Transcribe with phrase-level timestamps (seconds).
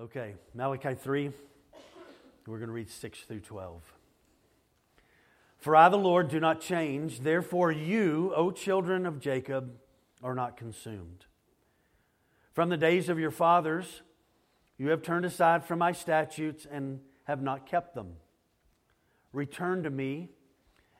[0.00, 1.32] Okay, Malachi 3,
[2.46, 3.82] we're going to read 6 through 12.
[5.56, 7.18] For I, the Lord, do not change.
[7.18, 9.72] Therefore, you, O children of Jacob,
[10.22, 11.24] are not consumed.
[12.52, 14.02] From the days of your fathers,
[14.76, 18.12] you have turned aside from my statutes and have not kept them.
[19.32, 20.28] Return to me,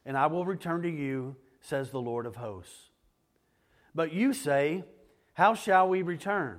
[0.05, 2.91] and I will return to you, says the Lord of hosts.
[3.95, 4.83] But you say,
[5.35, 6.59] How shall we return?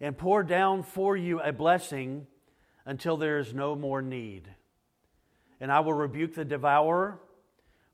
[0.00, 2.26] and pour down for you a blessing
[2.86, 4.48] until there is no more need.
[5.60, 7.20] And I will rebuke the devourer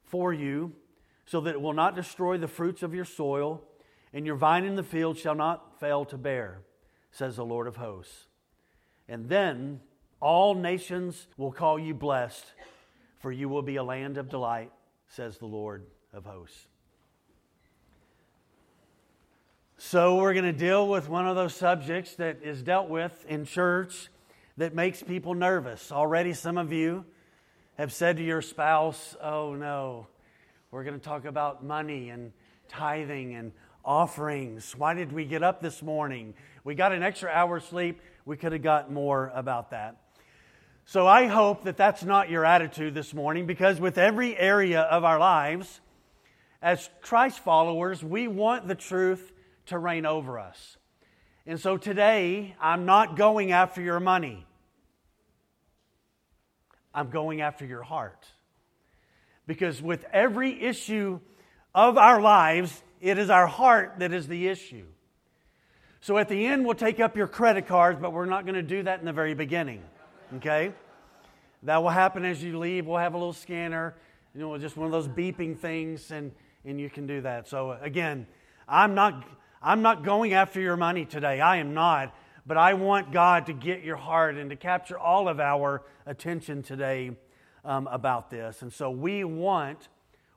[0.02, 0.72] for you,
[1.26, 3.62] so that it will not destroy the fruits of your soil,
[4.12, 6.60] and your vine in the field shall not fail to bear,
[7.10, 8.26] says the Lord of hosts.
[9.08, 9.80] And then
[10.20, 12.44] all nations will call you blessed,
[13.18, 14.70] for you will be a land of delight,
[15.08, 16.66] says the Lord of hosts.
[19.86, 23.44] So, we're going to deal with one of those subjects that is dealt with in
[23.44, 24.08] church
[24.56, 25.92] that makes people nervous.
[25.92, 27.04] Already, some of you
[27.76, 30.06] have said to your spouse, Oh no,
[30.70, 32.32] we're going to talk about money and
[32.66, 33.52] tithing and
[33.84, 34.74] offerings.
[34.74, 36.32] Why did we get up this morning?
[36.64, 38.00] We got an extra hour sleep.
[38.24, 39.98] We could have got more about that.
[40.86, 45.04] So, I hope that that's not your attitude this morning because with every area of
[45.04, 45.82] our lives,
[46.62, 49.30] as Christ followers, we want the truth
[49.66, 50.76] to reign over us.
[51.46, 54.46] And so today, I'm not going after your money.
[56.94, 58.26] I'm going after your heart.
[59.46, 61.20] Because with every issue
[61.74, 64.86] of our lives, it is our heart that is the issue.
[66.00, 68.62] So at the end, we'll take up your credit cards, but we're not going to
[68.62, 69.82] do that in the very beginning.
[70.36, 70.72] Okay?
[71.64, 72.86] That will happen as you leave.
[72.86, 73.94] We'll have a little scanner,
[74.34, 76.32] you know, just one of those beeping things, and,
[76.64, 77.48] and you can do that.
[77.48, 78.26] So again,
[78.68, 79.24] I'm not
[79.64, 81.40] I'm not going after your money today.
[81.40, 82.14] I am not.
[82.46, 86.62] But I want God to get your heart and to capture all of our attention
[86.62, 87.12] today
[87.64, 88.60] um, about this.
[88.60, 89.88] And so we want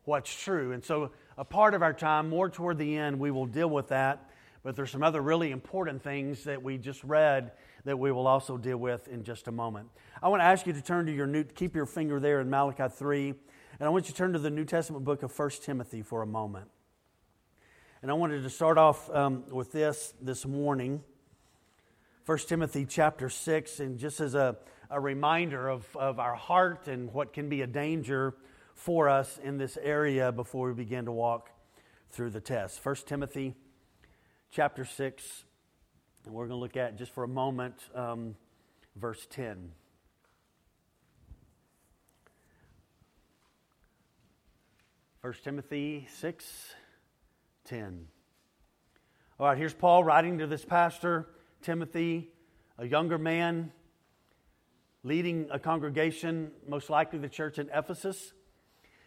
[0.05, 0.71] what's true.
[0.71, 3.89] And so a part of our time, more toward the end, we will deal with
[3.89, 4.29] that.
[4.63, 7.51] But there's some other really important things that we just read
[7.83, 9.89] that we will also deal with in just a moment.
[10.23, 12.49] I want to ask you to turn to your new, keep your finger there in
[12.49, 13.29] Malachi 3,
[13.79, 16.21] and I want you to turn to the New Testament book of 1 Timothy for
[16.21, 16.69] a moment.
[18.03, 21.03] And I wanted to start off um, with this this morning.
[22.27, 24.55] 1 Timothy chapter 6, and just as a,
[24.91, 28.35] a reminder of, of our heart and what can be a danger
[28.75, 31.49] for us in this area before we begin to walk
[32.11, 32.85] through the test.
[32.85, 33.55] 1 Timothy
[34.51, 35.43] chapter 6,
[36.25, 38.35] and we're going to look at just for a moment um,
[38.95, 39.71] verse 10.
[45.19, 46.75] First Timothy 6,
[47.67, 48.07] 10.
[49.39, 51.27] All right, here's Paul writing to this pastor,
[51.61, 52.29] Timothy,
[52.77, 53.71] a younger man
[55.03, 58.33] leading a congregation, most likely the church in Ephesus.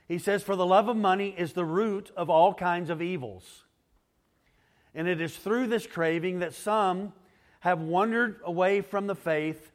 [0.08, 3.64] He says, For the love of money is the root of all kinds of evils.
[4.94, 7.14] And it is through this craving that some
[7.60, 9.72] have wandered away from the faith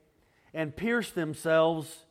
[0.53, 2.05] and pierced themselves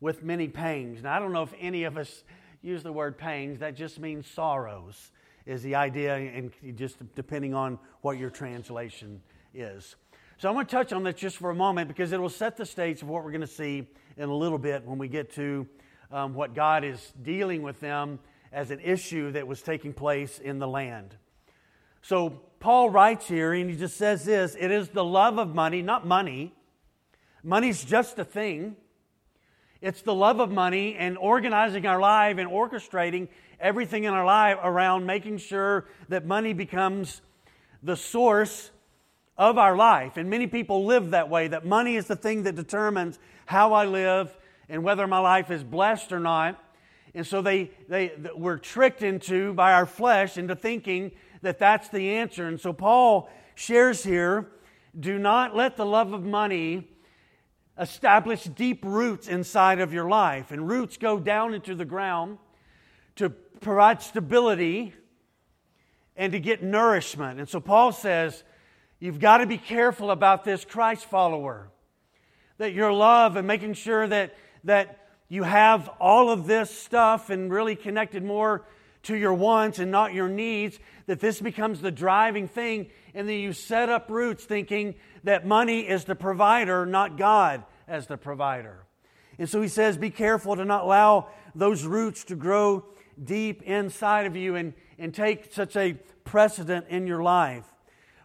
[0.00, 1.02] with many pangs.
[1.02, 2.24] Now, I don't know if any of us
[2.62, 5.10] use the word pangs, that just means sorrows
[5.46, 9.20] is the idea, and just depending on what your translation
[9.52, 9.96] is.
[10.38, 12.56] So I'm going to touch on this just for a moment because it will set
[12.56, 15.32] the stage of what we're going to see in a little bit when we get
[15.34, 15.66] to
[16.10, 18.18] um, what God is dealing with them
[18.52, 21.16] as an issue that was taking place in the land.
[22.02, 25.82] So Paul writes here, and he just says this it is the love of money,
[25.82, 26.54] not money.
[27.42, 28.76] Money's just a thing.
[29.84, 33.28] It's the love of money and organizing our life and orchestrating
[33.60, 37.20] everything in our life around making sure that money becomes
[37.82, 38.70] the source
[39.36, 40.16] of our life.
[40.16, 43.84] And many people live that way, that money is the thing that determines how I
[43.84, 44.34] live
[44.70, 46.58] and whether my life is blessed or not.
[47.14, 52.08] And so they, they we're tricked into by our flesh into thinking that that's the
[52.14, 52.46] answer.
[52.46, 54.48] And so Paul shares here
[54.98, 56.88] do not let the love of money
[57.78, 60.50] establish deep roots inside of your life.
[60.50, 62.38] And roots go down into the ground
[63.16, 64.94] to provide stability
[66.16, 67.38] and to get nourishment.
[67.38, 68.44] And so Paul says,
[69.00, 71.68] You've got to be careful about this Christ follower.
[72.56, 74.34] That your love and making sure that,
[74.64, 78.64] that you have all of this stuff and really connected more
[79.02, 83.38] to your wants and not your needs, that this becomes the driving thing, and then
[83.38, 84.94] you set up roots thinking
[85.24, 88.84] that money is the provider, not God as the provider.
[89.38, 92.84] And so he says, Be careful to not allow those roots to grow
[93.22, 95.94] deep inside of you and, and take such a
[96.24, 97.64] precedent in your life.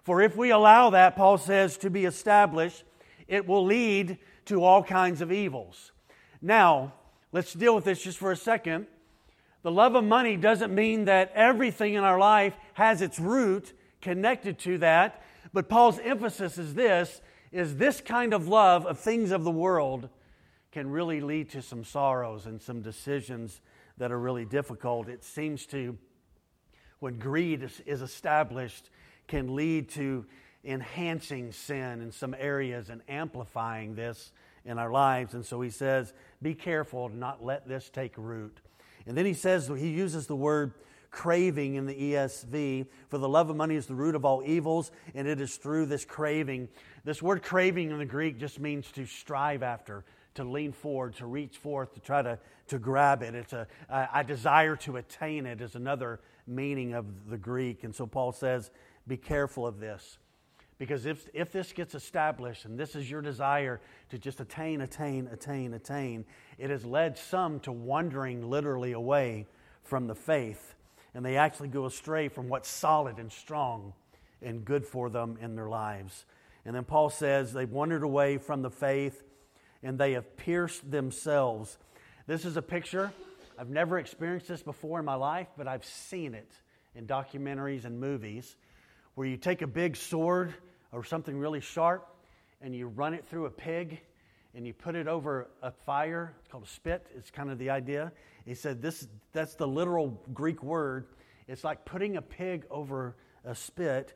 [0.04, 2.84] For if we allow that, Paul says, to be established,
[3.28, 5.92] it will lead to all kinds of evils.
[6.42, 6.94] Now,
[7.32, 8.88] let's deal with this just for a second.
[9.62, 14.58] The love of money doesn't mean that everything in our life has its root connected
[14.60, 15.22] to that,
[15.54, 20.10] but Paul's emphasis is this is this kind of love of things of the world
[20.72, 23.62] can really lead to some sorrows and some decisions
[23.98, 25.10] that are really difficult.
[25.10, 25.98] It seems to
[27.00, 28.90] when greed is, is established
[29.28, 30.26] can lead to
[30.64, 34.32] enhancing sin in some areas and amplifying this
[34.66, 35.34] in our lives.
[35.34, 38.60] And so he says, be careful to not let this take root.
[39.08, 40.74] And then he says, he uses the word
[41.12, 42.88] craving in the ESV.
[43.10, 45.88] For the love of money is the root of all evils, and it is through
[45.88, 46.70] this craving.
[47.04, 51.26] This word craving in the Greek just means to strive after, to lean forward, to
[51.26, 53.36] reach forth, to try to, to grab it.
[53.36, 57.84] It's a, a desire to attain it, is another meaning of the Greek.
[57.84, 58.72] And so Paul says,
[59.08, 60.20] be careful of this.
[60.78, 65.28] Because if, if this gets established and this is your desire to just attain, attain,
[65.28, 66.26] attain, attain,
[66.58, 69.46] it has led some to wandering literally away
[69.84, 70.76] from the faith.
[71.20, 73.92] And they actually go astray from what's solid and strong
[74.42, 76.24] and good for them in their lives.
[76.64, 79.22] And then Paul says they've wandered away from the faith
[79.84, 81.78] and they have pierced themselves.
[82.26, 83.12] This is a picture.
[83.58, 86.54] I've never experienced this before in my life, but I've seen it
[86.96, 88.56] in documentaries and movies
[89.16, 90.54] where you take a big sword
[90.94, 92.08] or something really sharp
[92.62, 94.00] and you run it through a pig
[94.56, 96.34] and you put it over a fire.
[96.40, 97.08] It's called a spit.
[97.14, 98.14] It's kind of the idea.
[98.46, 101.08] He said this that's the literal Greek word.
[101.48, 104.14] It's like putting a pig over a spit.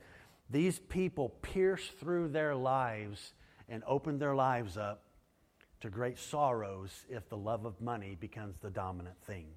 [0.50, 3.34] These people pierce through their lives
[3.70, 5.04] and open their lives up
[5.82, 9.48] to great sorrows if the love of money becomes the dominant thing.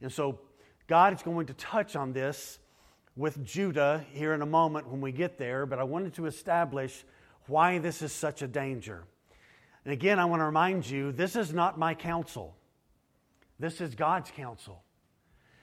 [0.00, 0.40] And so
[0.86, 2.58] God is going to touch on this
[3.16, 7.04] with Judah here in a moment when we get there, but I wanted to establish
[7.46, 9.04] why this is such a danger.
[9.84, 12.55] And again, I want to remind you this is not my counsel,
[13.58, 14.82] this is God's counsel.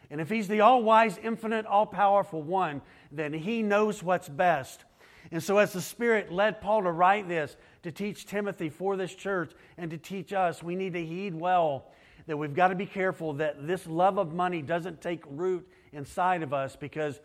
[0.09, 2.81] And if He's the all wise, infinite, all powerful one,
[3.11, 4.83] then He knows what's best.
[5.31, 9.15] And so, as the Spirit led Paul to write this, to teach Timothy for this
[9.15, 11.91] church, and to teach us, we need to heed well
[12.27, 16.43] that we've got to be careful that this love of money doesn't take root inside
[16.43, 17.19] of us because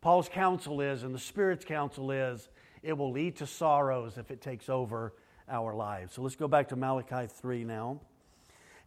[0.00, 2.48] Paul's counsel is, and the Spirit's counsel is,
[2.82, 5.14] it will lead to sorrows if it takes over
[5.48, 6.14] our lives.
[6.14, 8.00] So let's go back to Malachi 3 now.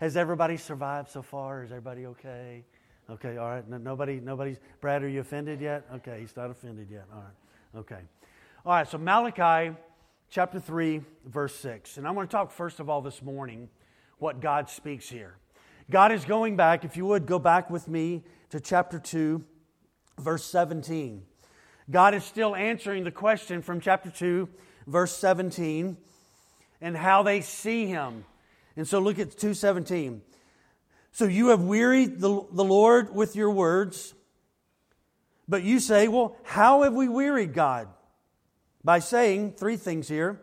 [0.06, 1.63] Has everybody survived so far?
[1.63, 2.63] Is everybody okay?
[3.10, 3.68] Okay, all right.
[3.68, 4.60] No, nobody, nobody's.
[4.80, 5.84] Brad, are you offended yet?
[5.96, 7.06] Okay, he's not offended yet.
[7.12, 7.80] All right.
[7.80, 8.02] Okay.
[8.68, 9.75] All right, so Malachi
[10.30, 11.98] chapter 3, verse 6.
[11.98, 13.68] And I want to talk first of all this morning
[14.19, 15.38] what God speaks here.
[15.90, 19.44] God is going back, if you would go back with me to chapter 2,
[20.19, 21.24] verse 17.
[21.90, 24.48] God is still answering the question from chapter 2,
[24.86, 25.98] verse 17,
[26.80, 28.24] and how they see him.
[28.75, 30.21] And so look at 217.
[31.11, 34.13] So you have wearied the, the Lord with your words,
[35.47, 37.87] but you say, Well, how have we wearied God?
[38.83, 40.41] By saying three things here.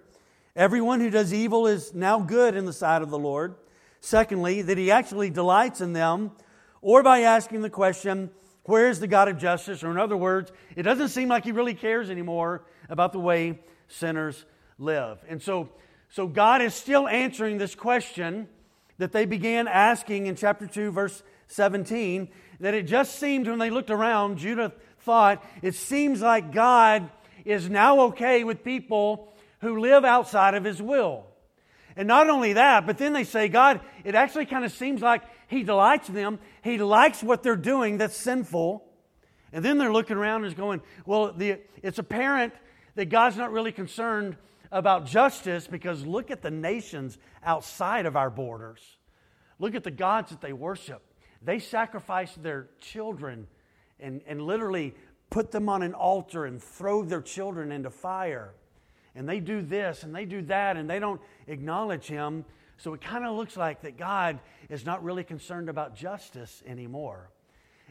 [0.57, 3.55] Everyone who does evil is now good in the sight of the Lord.
[4.01, 6.33] Secondly, that he actually delights in them,
[6.81, 8.31] or by asking the question,
[8.65, 9.83] where is the God of justice?
[9.83, 13.61] Or, in other words, it doesn't seem like He really cares anymore about the way
[13.89, 14.45] sinners
[14.79, 15.19] live.
[15.29, 15.71] And so,
[16.13, 18.47] so God is still answering this question
[18.99, 22.29] that they began asking in chapter 2, verse 17.
[22.61, 27.11] That it just seemed when they looked around, Judah thought, it seems like God
[27.47, 31.25] is now okay with people who live outside of His will.
[31.97, 35.23] And not only that, but then they say, God, it actually kind of seems like
[35.49, 36.41] He delights them.
[36.63, 38.85] He likes what they're doing that's sinful.
[39.51, 42.53] And then they're looking around and is going, well, the, it's apparent
[42.97, 44.37] that God's not really concerned
[44.73, 48.81] about justice because look at the nations outside of our borders.
[49.61, 51.03] Look at the gods that they worship.
[51.41, 53.47] They sacrifice their children
[54.01, 54.95] and, and literally
[55.31, 58.55] put them on an altar and throw their children into fire
[59.15, 62.45] and they do this and they do that and they don't acknowledge him.
[62.79, 67.31] So it kind of looks like that God is not really concerned about justice anymore.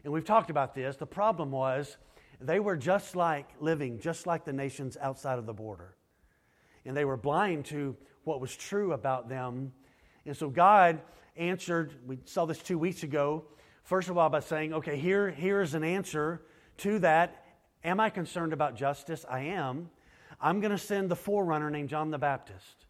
[0.04, 0.98] And we've talked about this.
[0.98, 1.98] The problem was
[2.40, 5.96] they were just like living, just like the nations outside of the border.
[6.86, 9.74] And they were blind to what was true about them.
[10.26, 11.02] And so God
[11.36, 13.46] answered, we saw this two weeks ago,
[13.84, 16.42] first of all, by saying, okay, here, here's an answer
[16.78, 17.46] to that.
[17.84, 19.26] Am I concerned about justice?
[19.30, 19.90] I am.
[20.40, 22.86] I'm going to send the forerunner named John the Baptist.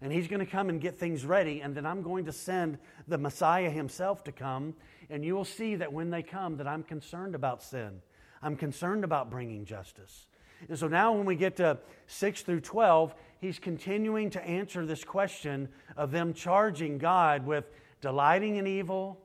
[0.00, 1.60] And he's going to come and get things ready.
[1.60, 2.78] And then I'm going to send
[3.08, 4.74] the Messiah himself to come.
[5.08, 8.02] And you will see that when they come, that I'm concerned about sin.
[8.42, 10.26] I'm concerned about bringing justice.
[10.68, 15.04] And so now, when we get to 6 through 12, he's continuing to answer this
[15.04, 17.70] question of them charging God with
[18.00, 19.20] delighting in evil,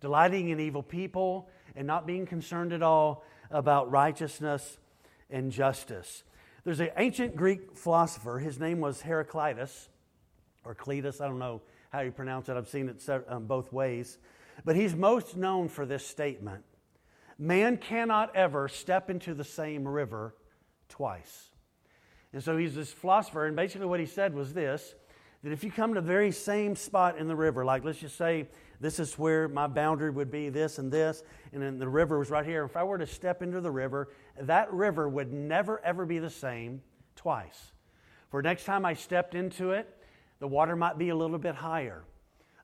[0.00, 4.78] delighting in evil people, and not being concerned at all about righteousness
[5.30, 6.22] and justice.
[6.64, 9.88] There's an ancient Greek philosopher, his name was Heraclitus,
[10.64, 14.18] or Cletus, I don't know how you pronounce it, I've seen it um, both ways.
[14.64, 16.64] But he's most known for this statement
[17.38, 20.34] Man cannot ever step into the same river
[20.88, 21.50] twice.
[22.32, 24.94] And so he's this philosopher, and basically what he said was this
[25.42, 28.16] that if you come to the very same spot in the river, like let's just
[28.16, 28.48] say
[28.80, 32.30] this is where my boundary would be, this and this, and then the river was
[32.30, 32.64] right here.
[32.64, 34.08] If I were to step into the river,
[34.40, 36.82] that river would never ever be the same
[37.14, 37.72] twice.
[38.30, 39.88] For next time I stepped into it,
[40.40, 42.02] the water might be a little bit higher.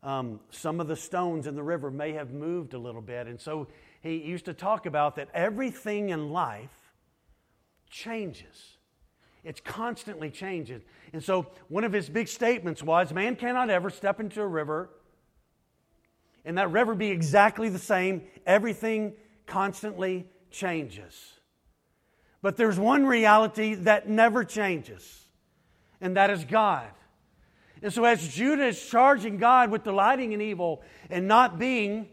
[0.02, 3.29] Um, some of the stones in the river may have moved a little bit.
[3.29, 3.69] And so
[4.02, 6.82] he used to talk about that everything in life
[7.92, 8.78] changes.
[9.44, 10.82] It's constantly changing.
[11.12, 14.90] And so one of his big statements was man cannot ever step into a river
[16.44, 18.22] and that river be exactly the same.
[18.46, 19.14] Everything
[19.46, 21.34] constantly changes.
[22.40, 25.28] But there's one reality that never changes,
[26.00, 26.88] and that is God.
[27.80, 32.08] And so, as Judah is charging God with delighting in evil and not being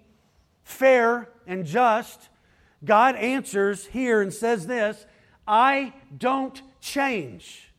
[0.64, 2.30] fair and just,
[2.86, 5.06] God answers here and says this
[5.50, 7.74] I don't change.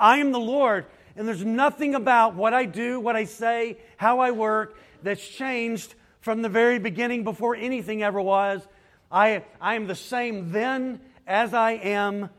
[0.00, 4.18] I am the Lord, and there's nothing about what I do, what I say, how
[4.18, 8.66] I work that's changed from the very beginning before anything ever was.
[9.12, 12.30] I, I am the same then as I am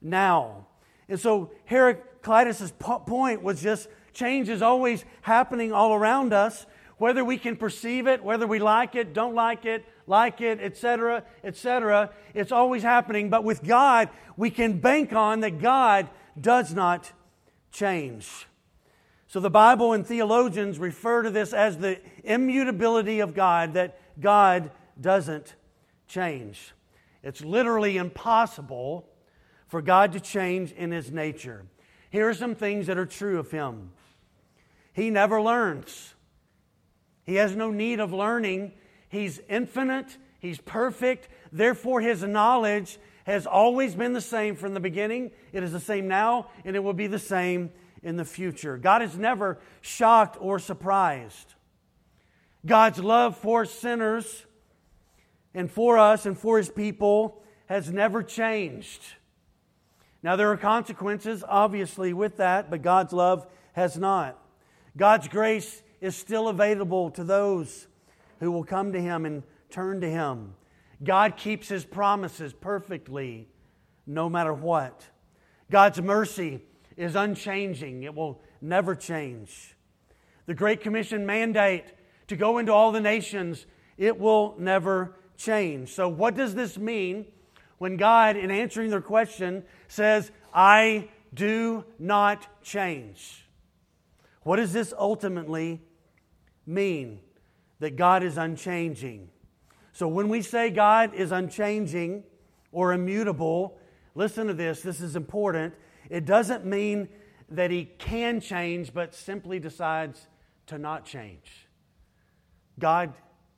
[0.00, 0.66] now.
[1.08, 6.66] And so Heraclitus' point was just change is always happening all around us,
[7.00, 11.24] whether we can perceive it, whether we like it, don't like it, like it, etc.,
[11.42, 12.10] etc.
[12.34, 13.30] It's always happening.
[13.30, 17.10] But with God, we can bank on that God does not
[17.72, 18.46] change.
[19.28, 24.70] So the Bible and theologians refer to this as the immutability of God, that God
[25.00, 25.54] doesn't
[26.06, 26.74] change.
[27.22, 29.08] It's literally impossible
[29.68, 31.64] for God to change in his nature.
[32.10, 33.92] Here are some things that are true of him.
[34.92, 36.12] He never learns.
[37.30, 38.72] He has no need of learning.
[39.08, 41.28] He's infinite, he's perfect.
[41.52, 45.30] Therefore, his knowledge has always been the same from the beginning.
[45.52, 47.70] It is the same now, and it will be the same
[48.02, 48.76] in the future.
[48.76, 51.54] God is never shocked or surprised.
[52.66, 54.44] God's love for sinners
[55.54, 59.02] and for us and for his people has never changed.
[60.20, 64.36] Now, there are consequences, obviously, with that, but God's love has not.
[64.96, 67.86] God's grace is still available to those
[68.40, 70.54] who will come to him and turn to him.
[71.02, 73.48] God keeps his promises perfectly,
[74.06, 75.06] no matter what.
[75.70, 76.60] God's mercy
[76.96, 79.76] is unchanging, it will never change.
[80.46, 81.84] The Great Commission mandate
[82.28, 83.66] to go into all the nations,
[83.96, 85.90] it will never change.
[85.90, 87.26] So, what does this mean
[87.78, 93.46] when God, in answering their question, says, I do not change?
[94.42, 95.80] What does this ultimately
[96.66, 97.20] mean?
[97.78, 99.30] That God is unchanging.
[99.92, 102.24] So, when we say God is unchanging
[102.72, 103.78] or immutable,
[104.14, 105.74] listen to this, this is important.
[106.08, 107.08] It doesn't mean
[107.48, 110.28] that he can change, but simply decides
[110.66, 111.68] to not change.
[112.78, 113.14] God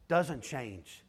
[0.08, 1.04] doesn't change,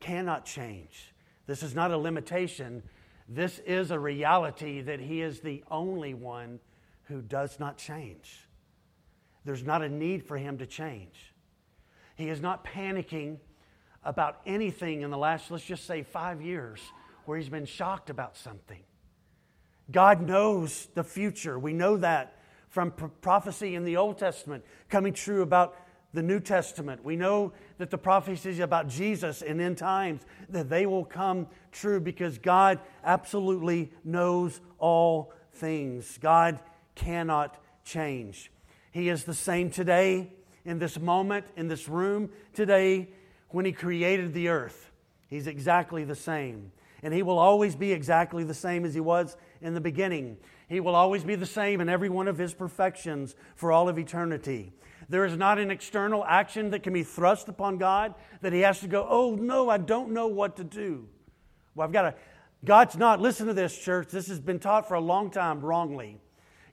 [0.00, 1.14] cannot change.
[1.46, 2.82] This is not a limitation.
[3.28, 6.60] This is a reality that he is the only one
[7.04, 8.46] who does not change.
[9.44, 11.34] There's not a need for him to change.
[12.16, 13.38] He is not panicking
[14.04, 16.80] about anything in the last, let's just say, five years
[17.24, 18.82] where he's been shocked about something.
[19.90, 21.58] God knows the future.
[21.58, 22.36] We know that
[22.68, 25.76] from prophecy in the Old Testament coming true about
[26.12, 27.04] the New Testament.
[27.04, 31.46] We know that the prophecies about Jesus and in end times that they will come
[31.72, 36.18] true because God absolutely knows all things.
[36.18, 36.60] God
[36.94, 38.50] cannot change.
[38.90, 40.32] He is the same today
[40.64, 43.08] in this moment in this room today
[43.48, 44.90] when he created the earth.
[45.28, 46.72] He's exactly the same.
[47.02, 50.36] And he will always be exactly the same as he was in the beginning.
[50.68, 53.98] He will always be the same in every one of his perfections for all of
[53.98, 54.72] eternity.
[55.08, 58.80] There is not an external action that can be thrust upon God that he has
[58.80, 61.08] to go, oh, no, I don't know what to do.
[61.74, 62.14] Well, I've got to.
[62.64, 64.08] God's not, listen to this, church.
[64.08, 66.18] This has been taught for a long time wrongly.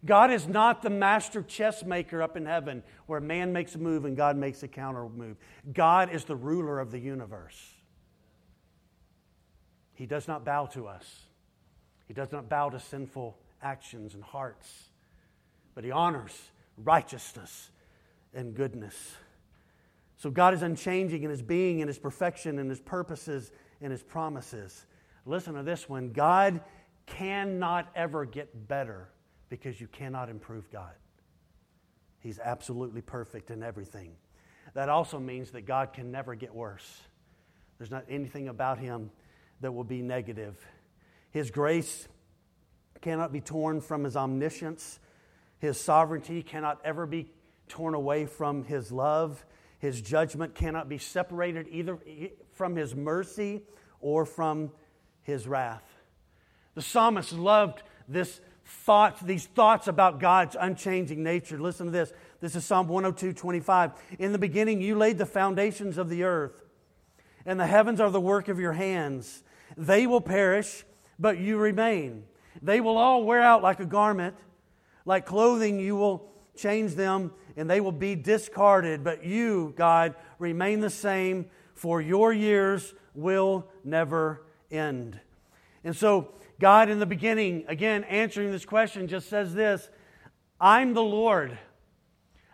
[0.05, 4.05] God is not the master chess maker up in heaven where man makes a move
[4.05, 5.37] and God makes a counter move.
[5.73, 7.73] God is the ruler of the universe.
[9.93, 11.23] He does not bow to us,
[12.07, 14.89] He does not bow to sinful actions and hearts,
[15.73, 16.37] but He honors
[16.77, 17.71] righteousness
[18.33, 19.15] and goodness.
[20.17, 23.51] So God is unchanging in His being in His perfection in His purposes
[23.81, 24.85] in His promises.
[25.25, 26.61] Listen to this one God
[27.07, 29.09] cannot ever get better
[29.49, 30.93] because you cannot improve God.
[32.19, 34.11] He's absolutely perfect in everything.
[34.73, 37.01] That also means that God can never get worse.
[37.77, 39.11] There's not anything about Him
[39.61, 40.57] that will be negative.
[41.31, 42.07] His grace
[43.01, 44.99] cannot be torn from His omniscience.
[45.59, 47.31] His sovereignty cannot ever be
[47.67, 49.45] torn away from His love.
[49.79, 51.97] His judgment cannot be separated either
[52.53, 53.61] from His mercy
[53.99, 54.71] or from
[55.21, 55.83] His wrath.
[56.75, 61.57] The psalmist loved this thoughts, these thoughts about God's unchanging nature.
[61.57, 62.11] Listen to this.
[62.41, 63.91] This is Psalm 102, 25.
[64.19, 66.65] In the beginning, you laid the foundations of the earth,
[67.45, 69.43] and the heavens are the work of your hands.
[69.77, 70.83] They will perish,
[71.17, 72.25] but you remain.
[72.61, 74.35] They will all wear out like a garment.
[75.05, 79.03] Like clothing, you will change them, and they will be discarded.
[79.03, 85.19] But you, God, remain the same, for your years will never end.
[85.83, 89.89] And so, God, in the beginning, again, answering this question, just says this
[90.59, 91.57] I'm the Lord.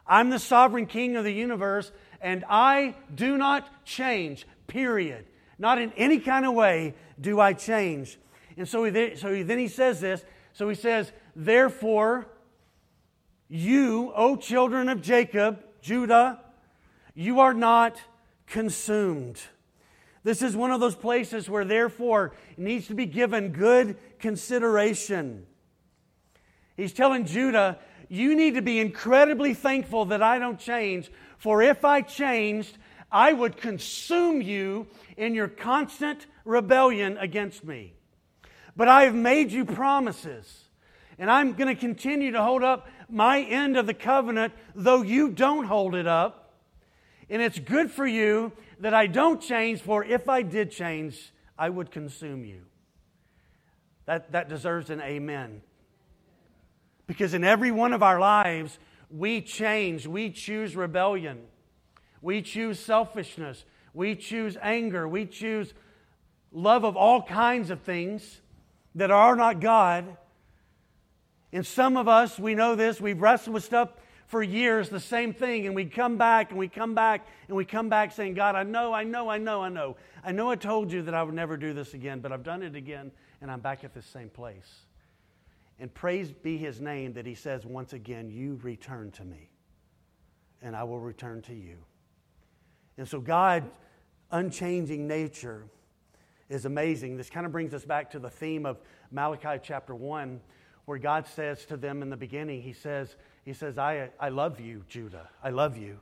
[0.05, 5.25] I'm the sovereign king of the universe, and I do not change, period.
[5.57, 8.19] Not in any kind of way do I change.
[8.57, 10.25] And so, he, so he, then he says this.
[10.51, 12.27] So he says, Therefore,
[13.47, 16.41] you, O children of Jacob, Judah,
[17.15, 18.01] you are not
[18.47, 19.41] consumed.
[20.23, 25.45] This is one of those places where, therefore, it needs to be given good consideration.
[26.77, 31.83] He's telling Judah, you need to be incredibly thankful that I don't change, for if
[31.83, 32.77] I changed,
[33.11, 37.93] I would consume you in your constant rebellion against me.
[38.75, 40.69] But I have made you promises,
[41.19, 45.29] and I'm going to continue to hold up my end of the covenant, though you
[45.29, 46.55] don't hold it up.
[47.29, 48.51] And it's good for you
[48.83, 52.63] that I don't change, for if I did change, I would consume you.
[54.07, 55.61] That, that deserves an amen.
[57.07, 58.77] Because in every one of our lives,
[59.09, 61.43] we change, we choose rebellion,
[62.21, 65.73] we choose selfishness, we choose anger, we choose
[66.51, 68.41] love of all kinds of things
[68.95, 70.17] that are not God.
[71.53, 73.91] And some of us, we know this, we've wrestled with stuff
[74.33, 77.63] for years the same thing, and we come back and we come back and we
[77.63, 79.95] come back saying, God, I know, I know, I know, I know.
[80.23, 82.63] I know I told you that I would never do this again, but I've done
[82.63, 84.87] it again, and I'm back at the same place.
[85.77, 89.51] And praise be his name that he says once again, You return to me,
[90.63, 91.77] and I will return to you.
[92.97, 93.69] And so, God's
[94.31, 95.65] unchanging nature
[96.49, 97.17] is amazing.
[97.17, 98.79] This kind of brings us back to the theme of
[99.11, 100.41] Malachi chapter 1,
[100.85, 104.59] where God says to them in the beginning, He says, he says, I, I love
[104.59, 105.29] you, Judah.
[105.43, 105.99] I love you.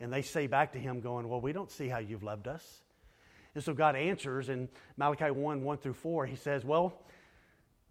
[0.00, 2.82] And they say back to him, going, Well, we don't see how you've loved us.
[3.54, 6.26] And so God answers in Malachi 1 1 through 4.
[6.26, 6.94] He says, Well,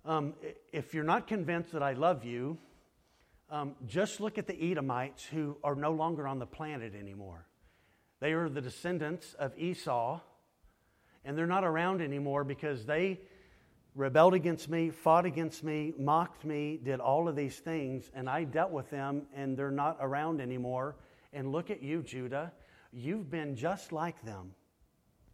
[0.05, 0.33] um,
[0.71, 2.57] if you're not convinced that I love you,
[3.49, 7.45] um, just look at the Edomites who are no longer on the planet anymore.
[8.19, 10.19] They are the descendants of Esau,
[11.23, 13.19] and they're not around anymore because they
[13.95, 18.43] rebelled against me, fought against me, mocked me, did all of these things, and I
[18.43, 20.95] dealt with them, and they're not around anymore.
[21.31, 22.51] And look at you, Judah.
[22.91, 24.53] You've been just like them,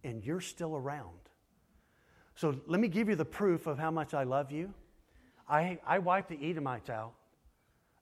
[0.04, 1.20] and you're still around.
[2.36, 4.74] So let me give you the proof of how much I love you.
[5.48, 7.14] I, I wiped the Edomites out.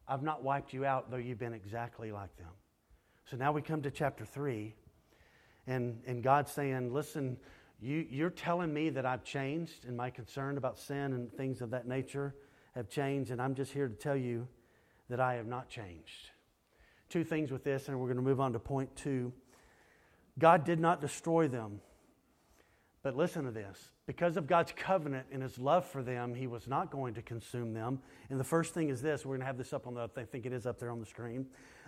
[0.08, 2.52] I've not wiped you out, though you've been exactly like them.
[3.30, 4.74] So now we come to chapter 3,
[5.66, 7.38] and, and God's saying, Listen,
[7.80, 11.70] you, you're telling me that I've changed and my concern about sin and things of
[11.72, 12.36] that nature
[12.76, 14.48] have changed, and I'm just here to tell you
[15.10, 16.32] that I have not changed.
[17.10, 19.32] Two things with this, and we're going to move on to point two.
[20.38, 21.82] God did not destroy them.
[23.04, 23.92] But listen to this.
[24.06, 27.74] Because of God's covenant and his love for them, he was not going to consume
[27.74, 28.00] them.
[28.30, 30.26] And the first thing is this we're going to have this up on the, I
[30.26, 31.46] think it is up there on the screen.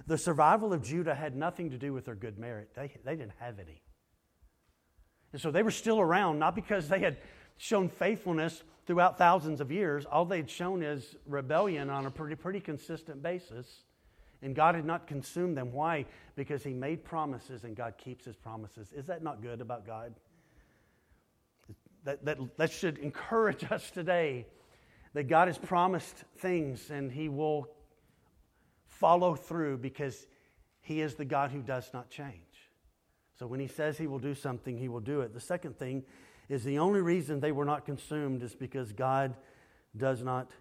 [0.08, 3.34] The survival of Judah had nothing to do with their good merit, they, they didn't
[3.40, 3.82] have any.
[5.32, 7.18] And so they were still around, not because they had
[7.58, 10.06] shown faithfulness throughout thousands of years.
[10.06, 13.84] All they'd shown is rebellion on a pretty, pretty consistent basis.
[14.42, 15.72] And God had not consumed them.
[15.72, 16.06] Why?
[16.36, 18.92] Because He made promises and God keeps His promises.
[18.94, 20.16] Is that not good about God?
[22.06, 24.48] That, that, that should encourage us today
[25.14, 27.68] that God has promised things and He will
[28.88, 30.26] follow through because
[30.82, 32.49] He is the God who does not change.
[33.40, 35.34] So when He says He will do something, He will do it.
[35.34, 36.04] The second thing
[36.50, 39.34] is the only reason they were not consumed is because God
[39.96, 40.52] does not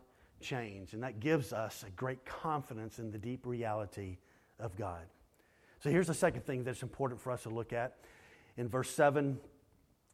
[0.40, 0.92] change.
[0.92, 4.18] And that gives us a great confidence in the deep reality
[4.60, 5.02] of God.
[5.80, 7.96] So here's the second thing that's important for us to look at
[8.56, 9.38] in verse 7,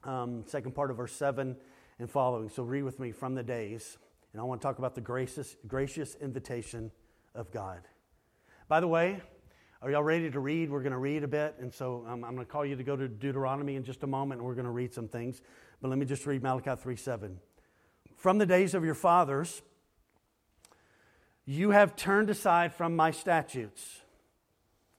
[0.05, 1.57] um, second part of verse 7
[1.99, 2.49] and following.
[2.49, 3.99] So read with me from the days.
[4.33, 6.91] And I want to talk about the gracious, gracious invitation
[7.35, 7.81] of God.
[8.69, 9.21] By the way,
[9.85, 10.71] are y'all ready to read?
[10.71, 11.57] We're going to read a bit.
[11.61, 14.07] And so um, I'm going to call you to go to Deuteronomy in just a
[14.07, 15.43] moment, and we're going to read some things.
[15.83, 17.39] But let me just read Malachi 3 7.
[18.17, 19.61] From the days of your fathers,
[21.45, 24.01] you have turned aside from my statutes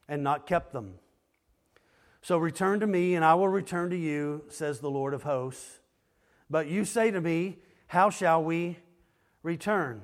[0.07, 0.99] and not kept them.
[2.21, 5.79] So return to me, and I will return to you, says the Lord of hosts.
[6.47, 8.77] But you say to me, How shall we
[9.41, 10.03] return?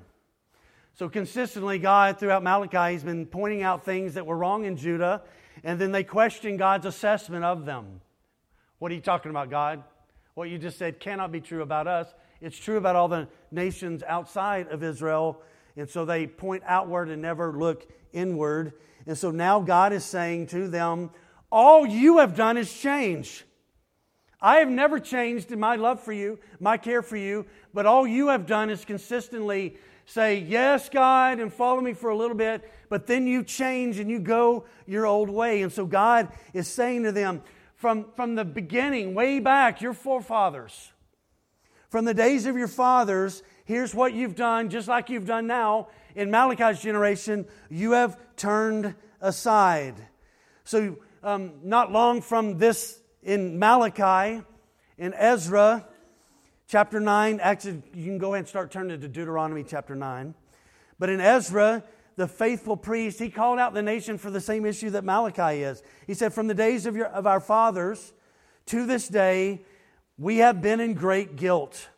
[1.02, 5.24] So, consistently, God, throughout Malachi, He's been pointing out things that were wrong in Judah,
[5.64, 8.02] and then they question God's assessment of them.
[8.78, 9.84] What are you talking about, God?
[10.36, 12.14] What you just said cannot be true about us.
[12.40, 15.42] It's true about all the nations outside of Israel.
[15.76, 18.74] And so they point outward and never look inward.
[19.08, 21.10] And so now God is saying to them,
[21.52, 23.44] All you have done is change.
[24.40, 28.06] I have never changed in my love for you, my care for you, but all
[28.06, 32.70] you have done is consistently say, Yes, God, and follow me for a little bit,
[32.90, 35.62] but then you change and you go your old way.
[35.62, 37.42] And so God is saying to them,
[37.76, 40.92] from, from the beginning, way back, your forefathers,
[41.90, 45.88] from the days of your fathers, here's what you've done, just like you've done now.
[46.16, 49.96] In Malachi's generation, you have turned aside.
[50.64, 54.44] So, um, not long from this in Malachi,
[54.98, 55.88] in Ezra,
[56.72, 60.34] chapter 9, actually, you can go ahead and start turning to Deuteronomy chapter 9.
[60.98, 61.84] But in Ezra,
[62.16, 65.84] the faithful priest, he called out the nation for the same issue that Malachi is.
[66.08, 68.14] He said, From the days of, your, of our fathers
[68.68, 69.66] to this day,
[70.18, 71.90] we have been in great guilt.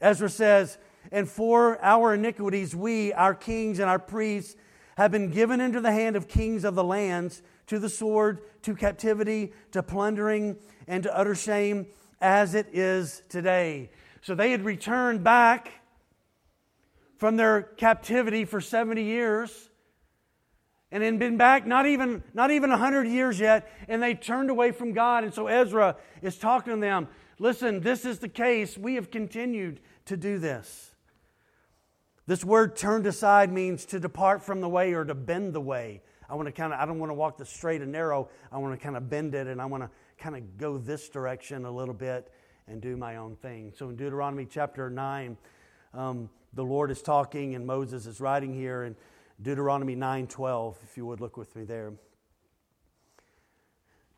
[0.00, 0.78] Ezra says,
[1.12, 4.56] And for our iniquities, we, our kings and our priests,
[4.96, 8.74] have been given into the hand of kings of the lands, to the sword, to
[8.74, 11.86] captivity, to plundering, and to utter shame,
[12.20, 13.90] as it is today.
[14.22, 15.70] So they had returned back
[17.16, 19.70] from their captivity for 70 years
[20.90, 24.70] and had been back not even not even 100 years yet and they turned away
[24.72, 25.24] from god.
[25.24, 28.78] And so ezra is talking to them listen this is the case.
[28.78, 30.94] We have continued to do this.
[32.26, 36.02] This word turned aside means to depart from the way or to bend the way.
[36.28, 38.28] I want to kind of i don't want to walk the straight and narrow.
[38.52, 41.08] I want to kind of bend it and i want to kind of go this
[41.08, 42.32] direction a little bit
[42.66, 45.36] and do my own thing so in deuteronomy chapter 9
[45.94, 48.96] um, the Lord is talking and Moses is writing here in
[49.40, 51.92] Deuteronomy 9:12 if you would look with me there.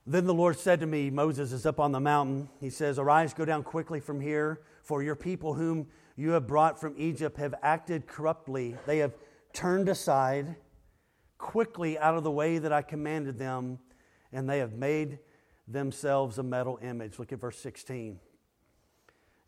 [0.06, 2.48] Then the Lord said to me, Moses is up on the mountain.
[2.58, 5.86] He says, Arise, go down quickly from here, for your people whom
[6.16, 8.76] you have brought from Egypt have acted corruptly.
[8.86, 9.12] They have
[9.52, 10.56] turned aside
[11.38, 13.78] quickly out of the way that I commanded them,
[14.32, 15.18] and they have made
[15.72, 17.18] themselves a metal image.
[17.18, 18.18] Look at verse 16.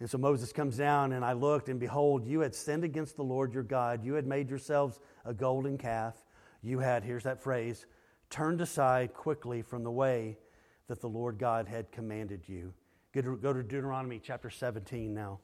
[0.01, 3.23] And so Moses comes down, and I looked, and behold, you had sinned against the
[3.23, 4.05] Lord your God.
[4.05, 6.17] You had made yourselves a golden calf.
[6.61, 7.87] You had, here's that phrase,
[8.29, 10.39] turned aside quickly from the way
[10.89, 12.75] that the Lord God had commanded you.
[13.15, 15.39] Go to, Deuteronomy chapter 17 now.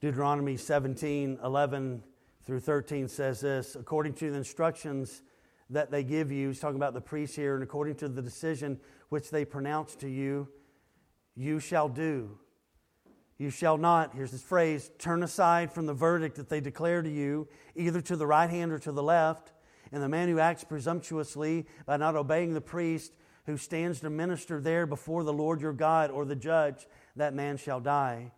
[0.00, 2.04] Deuteronomy 17, 11
[2.44, 5.22] through 13 says this According to the instructions
[5.70, 6.48] that they give you.
[6.48, 10.08] He's talking about the priests here, and according to the decision which they pronounce to
[10.08, 10.48] you,
[11.34, 12.38] you shall do.
[13.38, 17.10] You shall not, here's this phrase, turn aside from the verdict that they declare to
[17.10, 19.52] you, either to the right hand or to the left.
[19.92, 23.14] And the man who acts presumptuously by not obeying the priest
[23.46, 27.56] who stands to minister there before the Lord your God or the judge, that man
[27.56, 28.32] shall die.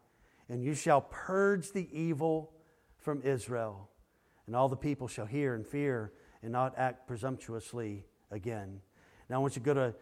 [0.50, 2.52] And you shall purge the evil
[2.98, 3.88] from Israel.
[4.46, 8.80] And all the people shall hear and fear and not act presumptuously again.
[9.28, 9.94] Now, I want you to go to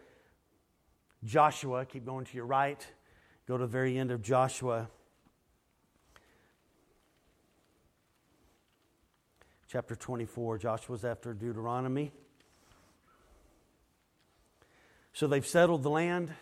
[1.23, 1.85] Joshua.
[1.85, 2.83] Keep going to your right.
[3.47, 4.89] Go to the very end of Joshua.
[9.67, 10.57] Chapter 24.
[10.57, 12.11] Joshua's after Deuteronomy.
[15.13, 16.33] So they've settled the land.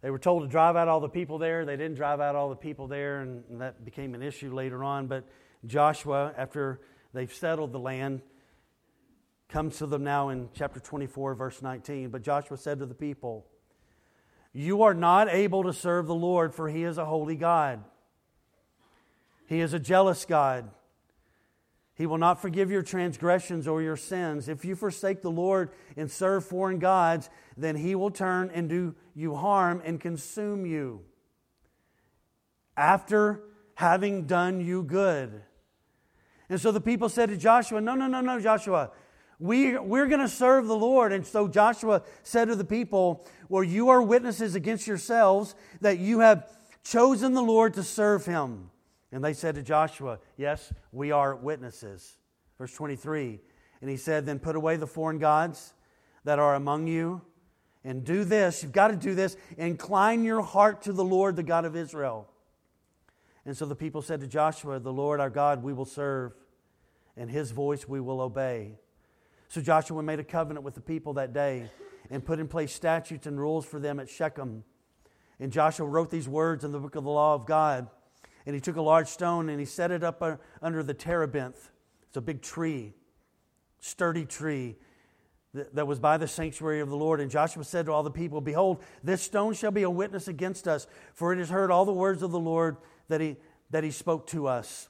[0.00, 1.64] They were told to drive out all the people there.
[1.64, 4.84] They didn't drive out all the people there, and, and that became an issue later
[4.84, 5.08] on.
[5.08, 5.24] But
[5.66, 6.80] Joshua, after
[7.12, 8.22] they've settled the land,
[9.48, 12.10] comes to them now in chapter 24, verse 19.
[12.10, 13.46] But Joshua said to the people,
[14.52, 17.82] You are not able to serve the Lord, for he is a holy God.
[19.46, 20.70] He is a jealous God.
[21.98, 24.48] He will not forgive your transgressions or your sins.
[24.48, 28.94] If you forsake the Lord and serve foreign gods, then he will turn and do
[29.16, 31.00] you harm and consume you
[32.76, 33.42] after
[33.74, 35.42] having done you good.
[36.48, 38.92] And so the people said to Joshua, No, no, no, no, Joshua.
[39.40, 41.12] We, we're going to serve the Lord.
[41.12, 46.20] And so Joshua said to the people, Well, you are witnesses against yourselves that you
[46.20, 46.48] have
[46.84, 48.70] chosen the Lord to serve him.
[49.10, 52.16] And they said to Joshua, Yes, we are witnesses.
[52.58, 53.40] Verse 23.
[53.80, 55.72] And he said, Then put away the foreign gods
[56.24, 57.22] that are among you
[57.84, 58.62] and do this.
[58.62, 59.36] You've got to do this.
[59.56, 62.28] Incline your heart to the Lord, the God of Israel.
[63.46, 66.32] And so the people said to Joshua, The Lord our God we will serve,
[67.16, 68.78] and his voice we will obey.
[69.48, 71.70] So Joshua made a covenant with the people that day
[72.10, 74.64] and put in place statutes and rules for them at Shechem.
[75.40, 77.88] And Joshua wrote these words in the book of the law of God.
[78.48, 81.70] And he took a large stone and he set it up uh, under the terebinth.
[82.08, 82.94] It's a big tree,
[83.78, 84.76] sturdy tree
[85.52, 87.20] that was by the sanctuary of the Lord.
[87.20, 90.66] And Joshua said to all the people, Behold, this stone shall be a witness against
[90.66, 93.36] us, for it has heard all the words of the Lord that he,
[93.68, 94.88] that he spoke to us.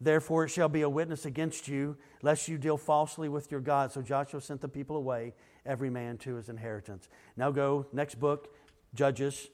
[0.00, 3.92] Therefore, it shall be a witness against you, lest you deal falsely with your God.
[3.92, 5.32] So Joshua sent the people away,
[5.64, 7.08] every man to his inheritance.
[7.36, 8.52] Now go, next book,
[8.94, 9.48] Judges,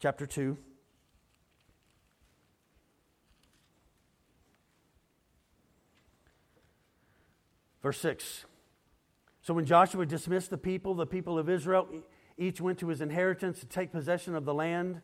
[0.00, 0.58] chapter 2.
[7.84, 8.46] Verse 6.
[9.42, 11.86] So when Joshua dismissed the people, the people of Israel,
[12.38, 15.02] each went to his inheritance to take possession of the land,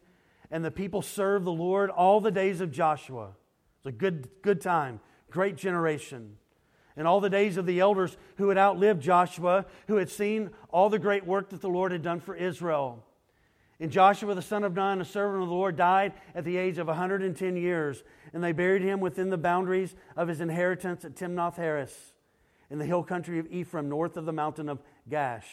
[0.51, 3.27] and the people served the Lord all the days of Joshua.
[3.27, 6.39] It was a good, good time, great generation.
[6.97, 10.89] And all the days of the elders who had outlived Joshua, who had seen all
[10.89, 13.05] the great work that the Lord had done for Israel.
[13.79, 16.79] And Joshua, the son of Nun, a servant of the Lord, died at the age
[16.79, 21.57] of 110 years, and they buried him within the boundaries of his inheritance at Timnath
[21.57, 22.15] Heres
[22.71, 24.79] in the hill country of Ephraim, north of the mountain of
[25.11, 25.45] Gaash.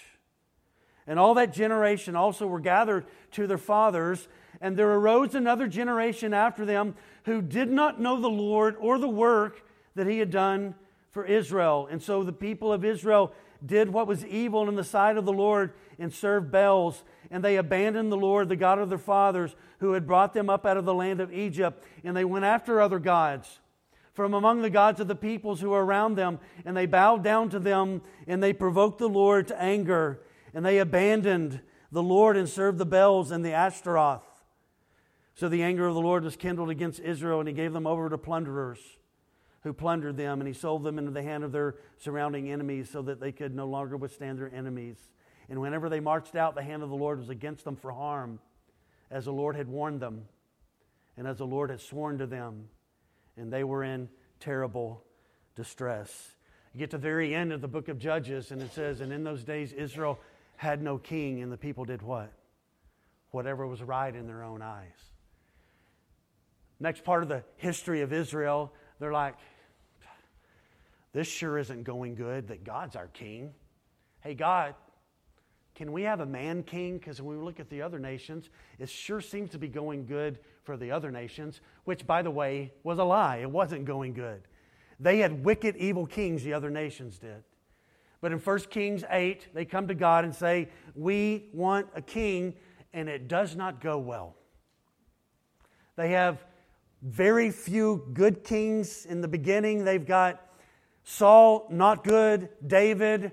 [1.07, 4.27] And all that generation also were gathered to their fathers,
[4.59, 9.09] and there arose another generation after them who did not know the Lord or the
[9.09, 9.63] work
[9.95, 10.75] that he had done
[11.11, 11.87] for Israel.
[11.89, 13.33] And so the people of Israel
[13.65, 17.03] did what was evil in the sight of the Lord and served Baals.
[17.31, 20.65] And they abandoned the Lord, the God of their fathers, who had brought them up
[20.65, 21.83] out of the land of Egypt.
[22.03, 23.59] And they went after other gods
[24.17, 27.51] from among the gods of the peoples who were around them, and they bowed down
[27.51, 30.23] to them, and they provoked the Lord to anger,
[30.55, 34.25] and they abandoned the Lord and served the Baals and the Ashtaroth.
[35.35, 38.09] So the anger of the Lord was kindled against Israel, and he gave them over
[38.09, 38.79] to plunderers
[39.61, 43.03] who plundered them, and he sold them into the hand of their surrounding enemies so
[43.03, 44.97] that they could no longer withstand their enemies.
[45.47, 48.39] And whenever they marched out, the hand of the Lord was against them for harm,
[49.11, 50.23] as the Lord had warned them,
[51.15, 52.69] and as the Lord had sworn to them
[53.37, 55.03] and they were in terrible
[55.55, 56.31] distress.
[56.73, 59.11] You get to the very end of the book of Judges, and it says, And
[59.11, 60.19] in those days Israel
[60.57, 62.31] had no king, and the people did what?
[63.31, 65.11] Whatever was right in their own eyes.
[66.79, 69.35] Next part of the history of Israel, they're like,
[71.13, 73.53] This sure isn't going good that God's our king.
[74.21, 74.75] Hey, God,
[75.75, 76.97] can we have a man king?
[76.97, 80.39] Because when we look at the other nations, it sure seems to be going good
[80.67, 83.37] for the other nations, which, by the way, was a lie.
[83.37, 84.41] It wasn't going good.
[84.99, 87.41] They had wicked, evil kings, the other nations did.
[88.19, 92.53] But in 1 Kings 8, they come to God and say, We want a king,
[92.91, 94.35] and it does not go well.
[95.95, 96.43] They have
[97.01, 99.85] very few good kings in the beginning.
[99.85, 100.45] They've got
[101.05, 103.31] Saul, not good, David,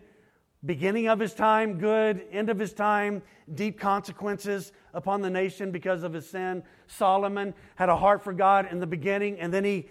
[0.64, 3.22] beginning of his time, good, end of his time,
[3.54, 6.62] deep consequences upon the nation because of his sin.
[6.86, 9.88] Solomon had a heart for God in the beginning, and then he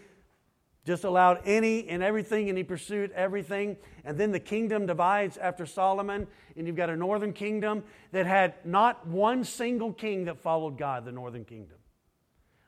[0.85, 3.77] just allowed any and everything, and he pursued everything.
[4.03, 8.55] And then the kingdom divides after Solomon, and you've got a northern kingdom that had
[8.65, 11.77] not one single king that followed God, the northern kingdom.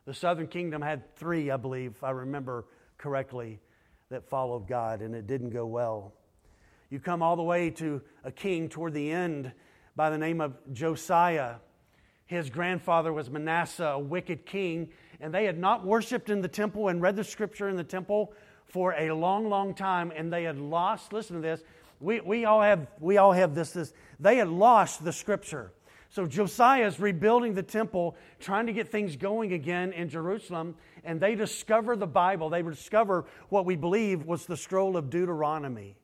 [0.06, 2.66] The southern kingdom had three, I believe, if I remember
[2.98, 3.60] correctly,
[4.10, 6.14] that followed God, and it didn't go well.
[6.96, 9.52] You come all the way to a king toward the end
[9.98, 11.56] by the name of Josiah.
[12.26, 14.88] His grandfather was Manasseh, a wicked king,
[15.20, 18.32] and they had not worshiped in the temple and read the scripture in the temple
[18.64, 21.66] for a long, long time, and they had lost, listen to this,
[22.00, 23.92] we, we, all have, we all have this, this.
[24.22, 25.74] They had lost the scripture.
[26.08, 31.20] So Josiah is rebuilding the temple, trying to get things going again in Jerusalem, and
[31.20, 32.50] they discover the Bible.
[32.50, 35.98] They discover what we believe was the scroll of Deuteronomy.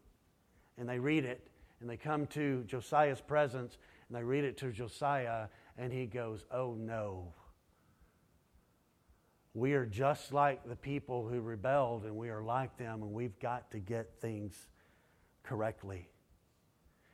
[0.77, 1.45] And they read it,
[1.79, 6.45] and they come to Josiah's presence, and they read it to Josiah, and he goes,
[6.51, 7.33] Oh no.
[9.53, 13.37] We are just like the people who rebelled, and we are like them, and we've
[13.39, 14.55] got to get things
[15.43, 16.07] correctly.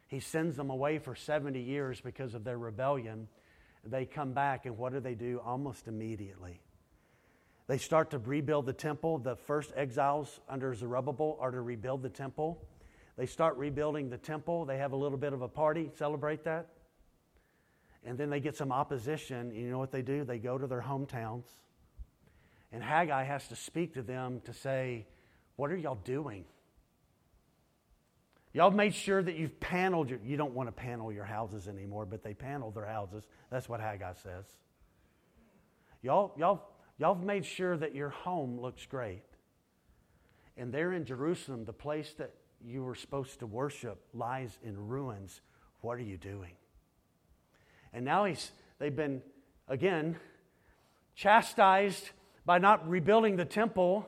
[0.07, 3.27] He sends them away for 70 years because of their rebellion.
[3.83, 6.61] They come back, and what do they do almost immediately?
[7.67, 9.17] They start to rebuild the temple.
[9.17, 12.65] The first exiles under Zerubbabel are to rebuild the temple.
[13.17, 14.65] They start rebuilding the temple.
[14.65, 16.67] They have a little bit of a party, celebrate that.
[18.05, 19.53] And then they get some opposition.
[19.53, 20.23] You know what they do?
[20.23, 21.45] They go to their hometowns.
[22.71, 25.07] And Haggai has to speak to them to say,
[25.55, 26.45] What are y'all doing?
[28.53, 32.05] Y'all made sure that you've paneled your, you don't want to panel your houses anymore,
[32.05, 33.23] but they panel their houses.
[33.51, 34.45] That's what Haggai says.
[36.01, 39.23] Y'all, y'all, y'all have made sure that your home looks great.
[40.55, 42.33] And there in Jerusalem, the place that
[42.67, 45.41] you were supposed to worship lies in ruins.
[45.81, 46.51] What are you doing?
[47.93, 49.21] And now he's, they've been,
[49.69, 50.17] again,
[51.15, 52.09] chastised
[52.45, 54.07] by not rebuilding the temple.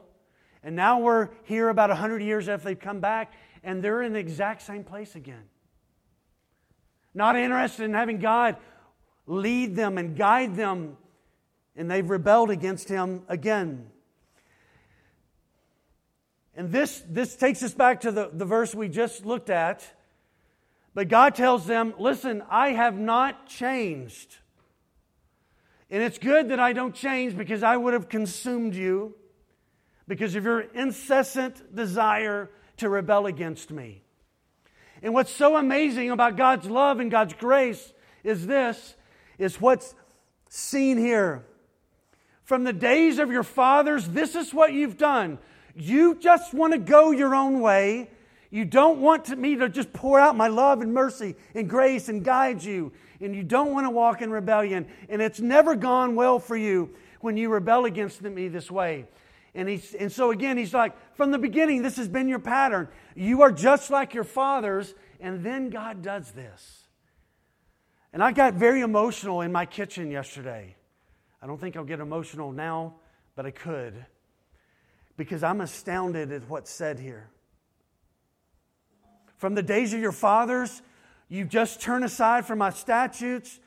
[0.62, 3.32] And now we're here about 100 years after they've come back,
[3.64, 5.44] and they're in the exact same place again.
[7.14, 8.58] Not interested in having God
[9.26, 10.98] lead them and guide them,
[11.78, 13.88] and they've rebelled against Him again.
[16.60, 19.82] And this, this takes us back to the, the verse we just looked at.
[20.94, 24.36] But God tells them, Listen, I have not changed.
[25.90, 29.16] And it's good that I don't change because I would have consumed you
[30.06, 34.02] because of your incessant desire to rebel against me.
[35.02, 38.96] And what's so amazing about God's love and God's grace is this
[39.38, 39.96] is what's
[40.50, 41.46] seen here.
[42.44, 45.38] From the days of your fathers, this is what you've done.
[45.76, 48.10] You just want to go your own way.
[48.52, 52.10] You don't want to, me to just pour out my love and mercy and grace
[52.10, 52.92] and guide you.
[53.22, 54.88] And you don't want to walk in rebellion.
[55.10, 59.06] And it's never gone well for you when you rebel against me this way.
[59.56, 62.88] And, he's, and so again, he's like, from the beginning, this has been your pattern.
[63.16, 66.84] You are just like your fathers, and then God does this.
[68.14, 70.76] And I got very emotional in my kitchen yesterday.
[71.42, 72.96] I don't think I'll get emotional now,
[73.36, 74.06] but I could.
[75.20, 77.30] Because I'm astounded at what's said here.
[79.36, 80.82] From the days of your fathers,
[81.28, 83.60] you've just turned aside from my statutes,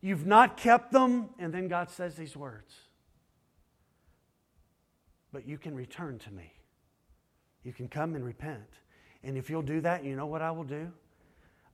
[0.00, 2.74] you've not kept them, and then God says these words
[5.34, 6.52] but you can return to me.
[7.64, 8.78] You can come and repent.
[9.24, 10.92] And if you'll do that, you know what I will do?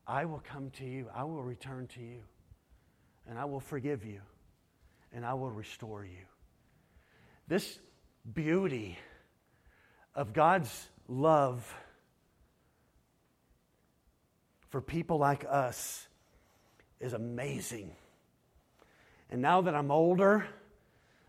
[0.06, 1.08] I will come to you.
[1.14, 2.22] I will return to you.
[3.28, 4.22] And I will forgive you.
[5.12, 6.24] And I will restore you.
[7.48, 7.78] This
[8.32, 8.98] beauty
[10.14, 11.74] of God's love
[14.68, 16.06] for people like us
[17.00, 17.92] is amazing.
[19.30, 20.46] And now that I'm older,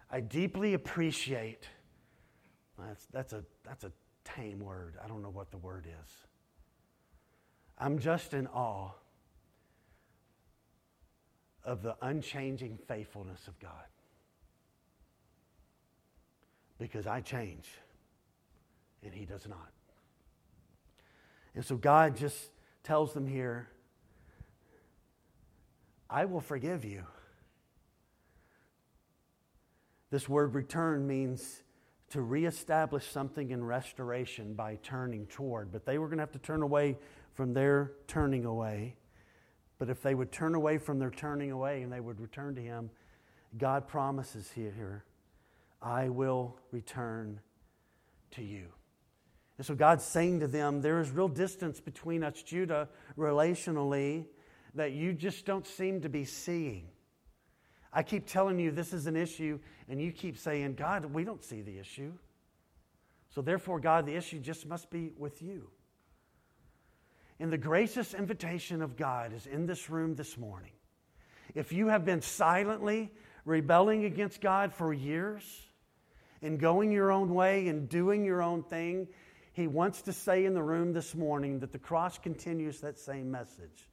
[0.09, 1.67] I deeply appreciate
[2.87, 3.91] that's, that's, a, that's a
[4.23, 4.95] tame word.
[5.03, 6.13] I don't know what the word is.
[7.77, 8.91] I'm just in awe
[11.63, 13.71] of the unchanging faithfulness of God.
[16.79, 17.67] Because I change
[19.03, 19.71] and He does not.
[21.55, 22.51] And so God just
[22.83, 23.69] tells them here,
[26.09, 27.03] I will forgive you.
[30.09, 31.63] This word return means
[32.09, 35.71] to reestablish something in restoration by turning toward.
[35.71, 36.97] But they were going to have to turn away
[37.33, 38.95] from their turning away.
[39.79, 42.61] But if they would turn away from their turning away and they would return to
[42.61, 42.89] Him,
[43.57, 45.05] God promises here,
[45.81, 47.39] I will return
[48.31, 48.67] to you.
[49.61, 54.25] And so God's saying to them, there is real distance between us, Judah, relationally,
[54.73, 56.87] that you just don't seem to be seeing.
[57.93, 61.43] I keep telling you this is an issue, and you keep saying, God, we don't
[61.43, 62.11] see the issue.
[63.35, 65.69] So, therefore, God, the issue just must be with you.
[67.39, 70.73] And the gracious invitation of God is in this room this morning.
[71.53, 73.11] If you have been silently
[73.45, 75.43] rebelling against God for years
[76.41, 79.07] and going your own way and doing your own thing,
[79.61, 83.29] He wants to say in the room this morning that the cross continues that same
[83.29, 83.87] message.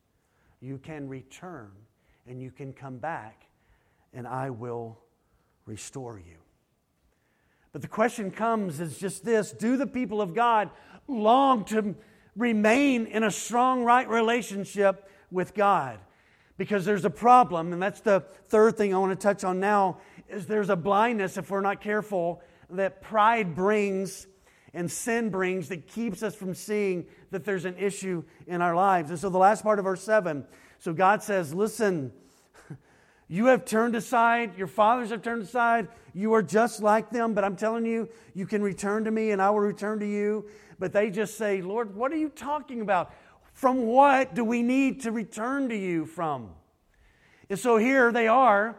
[0.60, 1.70] You can return
[2.26, 3.48] and you can come back
[4.14, 4.98] and I will
[5.66, 6.38] restore you.
[7.72, 10.70] But the question comes is just this Do the people of God
[11.06, 11.94] long to
[12.34, 15.98] remain in a strong, right relationship with God.
[16.56, 19.98] Because there's a problem, and that's the third thing I want to touch on now,
[20.30, 22.40] is there's a blindness if we're not careful
[22.70, 24.26] that pride brings
[24.74, 29.10] and sin brings that keeps us from seeing that there's an issue in our lives.
[29.10, 30.44] And so the last part of verse 7
[30.80, 32.12] so God says, Listen,
[33.28, 37.44] you have turned aside, your fathers have turned aside, you are just like them, but
[37.44, 40.46] I'm telling you, you can return to me and I will return to you.
[40.78, 43.12] But they just say, Lord, what are you talking about?
[43.52, 46.50] From what do we need to return to you from?
[47.50, 48.76] And so here they are,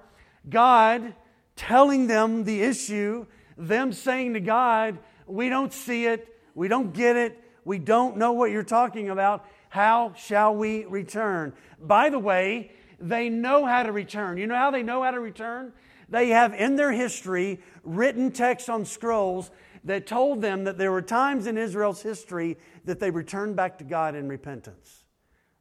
[0.50, 1.14] God
[1.58, 3.26] telling them the issue,
[3.58, 4.98] them saying to God,
[5.30, 9.46] We don't see it, we don't get it, we don't know what you're talking about.
[9.70, 11.54] How shall we return?
[11.80, 14.38] By the way, they know how to return.
[14.38, 15.72] You know how they know how to return?
[16.10, 19.52] They have in their history written texts on scrolls
[19.84, 23.84] that told them that there were times in Israel's history that they returned back to
[23.84, 25.04] God in repentance.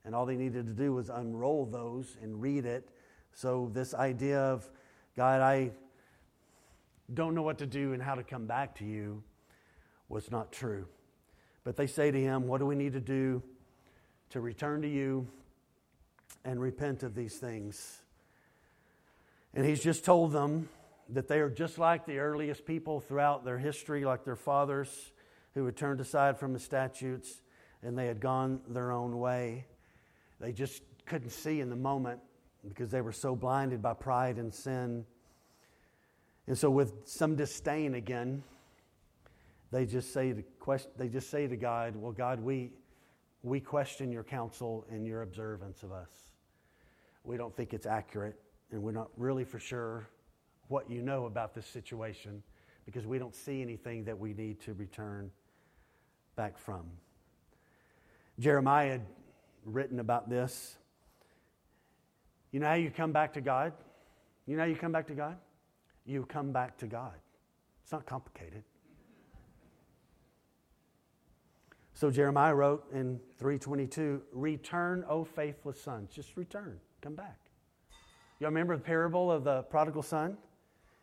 [0.04, 2.88] And all they needed to do was unroll those and read it.
[3.34, 4.68] So, this idea of,
[5.14, 5.72] God, I
[7.12, 9.22] don't know what to do and how to come back to you
[10.08, 10.86] was not true.
[11.64, 13.42] But they say to him, What do we need to do
[14.30, 15.26] to return to you
[16.44, 18.00] and repent of these things?
[19.54, 20.68] And he's just told them
[21.10, 25.12] that they are just like the earliest people throughout their history, like their fathers
[25.54, 27.42] who had turned aside from the statutes
[27.82, 29.66] and they had gone their own way.
[30.40, 32.20] They just couldn't see in the moment
[32.68, 35.04] because they were so blinded by pride and sin.
[36.46, 38.42] And so, with some disdain again,
[39.70, 40.42] they just say to,
[40.96, 42.72] they just say to God, Well, God, we,
[43.42, 46.10] we question your counsel and your observance of us.
[47.24, 48.40] We don't think it's accurate,
[48.70, 50.08] and we're not really for sure
[50.68, 52.42] what you know about this situation
[52.86, 55.30] because we don't see anything that we need to return
[56.36, 56.86] back from.
[58.38, 59.06] Jeremiah had
[59.64, 60.76] written about this.
[62.52, 63.72] You know how you come back to God?
[64.46, 65.36] You know how you come back to God?
[66.06, 67.12] You come back to God.
[67.82, 68.62] It's not complicated.
[71.98, 76.12] So Jeremiah wrote in 322, Return, O faithless sons.
[76.14, 76.78] Just return.
[77.00, 77.40] Come back.
[78.38, 80.38] Y'all remember the parable of the prodigal son?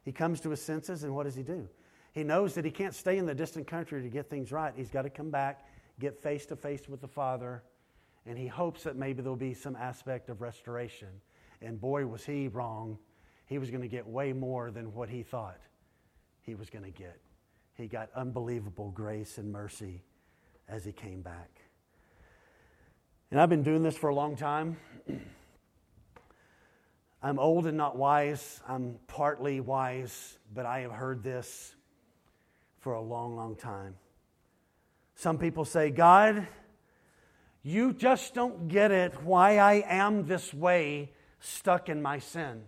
[0.05, 1.67] He comes to his senses, and what does he do?
[2.13, 4.71] He knows that he can't stay in the distant country to get things right.
[4.73, 5.65] He's got to come back,
[5.99, 7.61] get face to face with the Father,
[8.25, 11.09] and he hopes that maybe there'll be some aspect of restoration.
[11.61, 12.97] And boy, was he wrong.
[13.47, 15.59] He was going to get way more than what he thought
[16.39, 17.19] he was going to get.
[17.73, 20.05] He got unbelievable grace and mercy
[20.67, 21.49] as he came back.
[23.31, 24.77] And I've been doing this for a long time.
[27.23, 28.61] I'm old and not wise.
[28.67, 31.73] I'm partly wise, but I have heard this
[32.79, 33.95] for a long, long time.
[35.15, 36.47] Some people say, God,
[37.63, 42.61] you just don't get it why I am this way, stuck in my sin.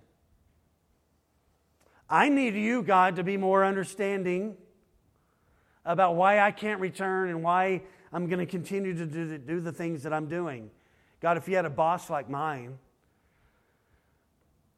[2.09, 4.57] I need you, God, to be more understanding
[5.87, 7.81] about why I can't return and why
[8.11, 10.69] I'm going to continue to do the, do the things that I'm doing.
[11.21, 12.77] God, if you had a boss like mine,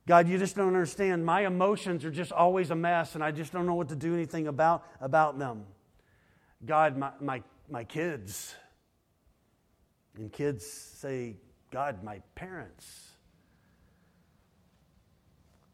[0.08, 1.26] God, you just don't understand.
[1.26, 4.14] My emotions are just always a mess, and I just don't know what to do
[4.14, 5.66] anything about, about them.
[6.66, 8.56] God, my, my, my kids.
[10.16, 11.38] And kids say,
[11.72, 13.10] God, my parents.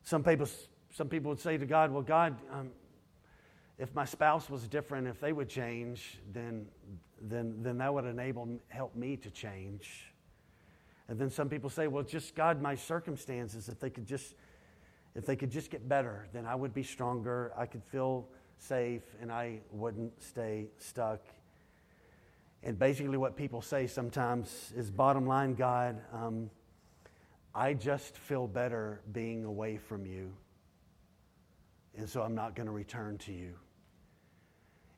[0.04, 0.48] Some people,
[0.94, 2.72] some people would say to God, Well, God, um,
[3.78, 6.66] if my spouse was different, if they would change, then,
[7.22, 10.14] then, then that would enable, help me to change.
[11.08, 14.36] And then some people say, well, just God, my circumstances, if they could just,
[15.14, 17.52] if they could just get better, then I would be stronger.
[17.58, 21.22] I could feel safe and I wouldn't stay stuck.
[22.64, 26.50] And basically, what people say sometimes is bottom line, God, um,
[27.54, 30.34] I just feel better being away from you.
[31.96, 33.54] And so I'm not going to return to you.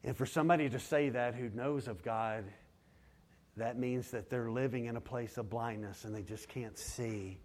[0.08, 2.45] And for somebody to say that who knows of God,
[3.58, 7.41] that means that they're living in a place of blindness and they just can't see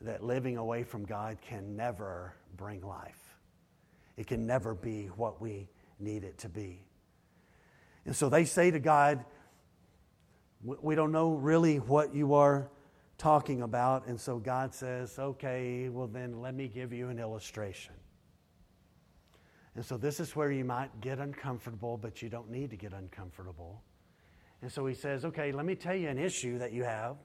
[0.00, 3.36] that living away from God can never bring life.
[4.16, 6.80] It can never be what we need it to be.
[8.06, 9.22] And so they say to God,
[10.64, 12.70] We don't know really what you are
[13.18, 14.06] talking about.
[14.06, 17.92] And so God says, Okay, well, then let me give you an illustration.
[19.76, 22.92] And so this is where you might get uncomfortable, but you don't need to get
[22.92, 23.82] uncomfortable.
[24.62, 27.16] And so he says, okay, let me tell you an issue that you have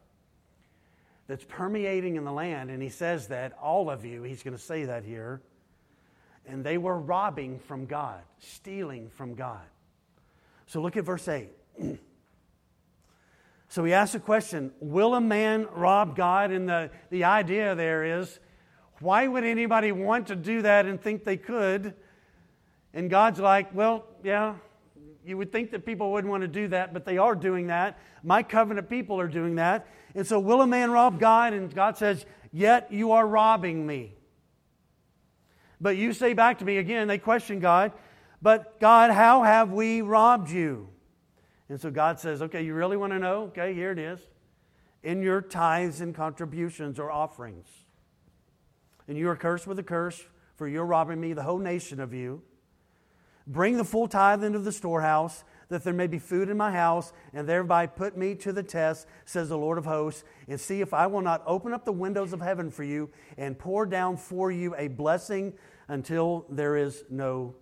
[1.28, 2.70] that's permeating in the land.
[2.70, 5.42] And he says that, all of you, he's going to say that here.
[6.46, 9.66] And they were robbing from God, stealing from God.
[10.68, 11.50] So look at verse 8.
[13.68, 16.52] So he asks a question Will a man rob God?
[16.52, 18.40] And the, the idea there is
[19.00, 21.94] why would anybody want to do that and think they could?
[22.96, 24.56] And God's like, Well, yeah,
[25.24, 28.00] you would think that people wouldn't want to do that, but they are doing that.
[28.24, 29.88] My covenant people are doing that.
[30.16, 31.54] And so, will a man rob God?
[31.54, 34.14] And God says, Yet you are robbing me.
[35.82, 37.92] But you say back to me again, they question God,
[38.42, 40.88] but God, how have we robbed you?
[41.68, 43.44] And so God says, Okay, you really want to know?
[43.44, 44.20] Okay, here it is.
[45.04, 47.68] In your tithes and contributions or offerings.
[49.08, 50.24] And you are cursed with a curse,
[50.56, 52.42] for you're robbing me, the whole nation of you.
[53.48, 57.14] Bring the full tithe into the storehouse, that there may be food in my house,
[57.34, 60.94] and thereby put me to the test, says the Lord of hosts, and see if
[60.94, 64.52] I will not open up the windows of heaven for you and pour down for
[64.52, 65.54] you a blessing
[65.88, 67.56] until there is no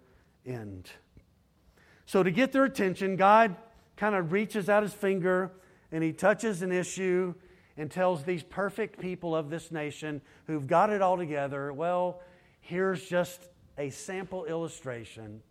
[0.46, 0.90] end.
[2.06, 3.56] So, to get their attention, God
[3.98, 5.52] kind of reaches out his finger
[5.92, 7.34] and he touches an issue
[7.78, 12.22] and tells these perfect people of this nation who've got it all together, well,
[12.62, 15.42] here's just a sample illustration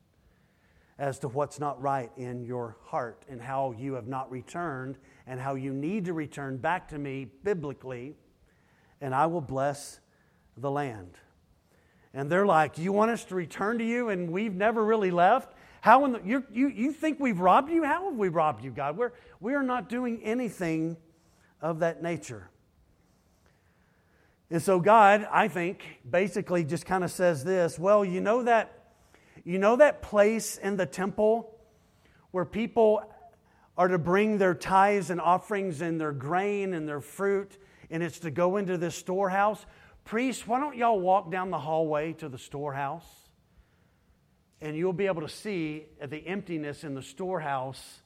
[0.98, 5.40] as to what's not right in your heart and how you have not returned and
[5.40, 8.14] how you need to return back to me biblically,
[9.00, 10.00] and I will bless
[10.56, 11.16] the land.
[12.14, 15.54] And they're like, You want us to return to you and we've never really left?
[15.80, 17.82] How in the, you, you, you think we've robbed you?
[17.82, 18.96] How have we robbed you, God?
[18.96, 20.96] We're, we are not doing anything
[21.60, 22.50] of that nature.
[24.50, 28.81] And so God, I think, basically just kind of says this well, you know that
[29.44, 31.54] you know that place in the temple
[32.30, 33.02] where people
[33.76, 37.58] are to bring their tithes and offerings and their grain and their fruit,
[37.90, 39.64] and it's to go into this storehouse?
[40.04, 43.06] Priests, why don't y'all walk down the hallway to the storehouse?
[44.60, 48.02] And you'll be able to see the emptiness in the storehouse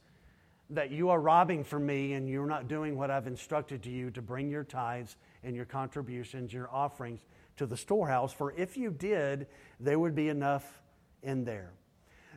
[0.71, 4.11] that you are robbing from me and you're not doing what I've instructed to you
[4.13, 7.21] to bring your tithes and your contributions, your offerings
[7.57, 8.33] to the storehouse.
[8.33, 9.47] For if you did,
[9.79, 10.83] there would be enough
[11.23, 11.73] in there.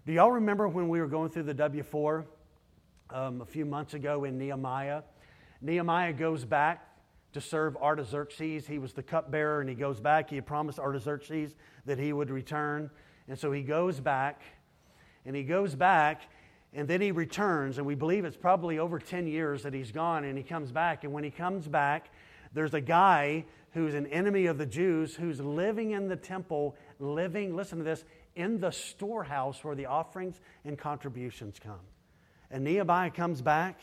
[0.05, 2.25] Do y'all remember when we were going through the W4
[3.11, 5.03] um, a few months ago in Nehemiah?
[5.61, 6.87] Nehemiah goes back
[7.33, 8.65] to serve Artaxerxes.
[8.65, 10.29] He was the cupbearer, and he goes back.
[10.29, 11.53] He had promised Artaxerxes
[11.85, 12.89] that he would return.
[13.27, 14.41] And so he goes back,
[15.25, 16.23] and he goes back,
[16.73, 17.77] and then he returns.
[17.77, 21.03] And we believe it's probably over 10 years that he's gone, and he comes back.
[21.03, 22.09] And when he comes back,
[22.53, 27.55] there's a guy who's an enemy of the Jews who's living in the temple, living,
[27.55, 28.03] listen to this,
[28.35, 31.79] in the storehouse where the offerings and contributions come.
[32.51, 33.79] And Nehemiah comes back,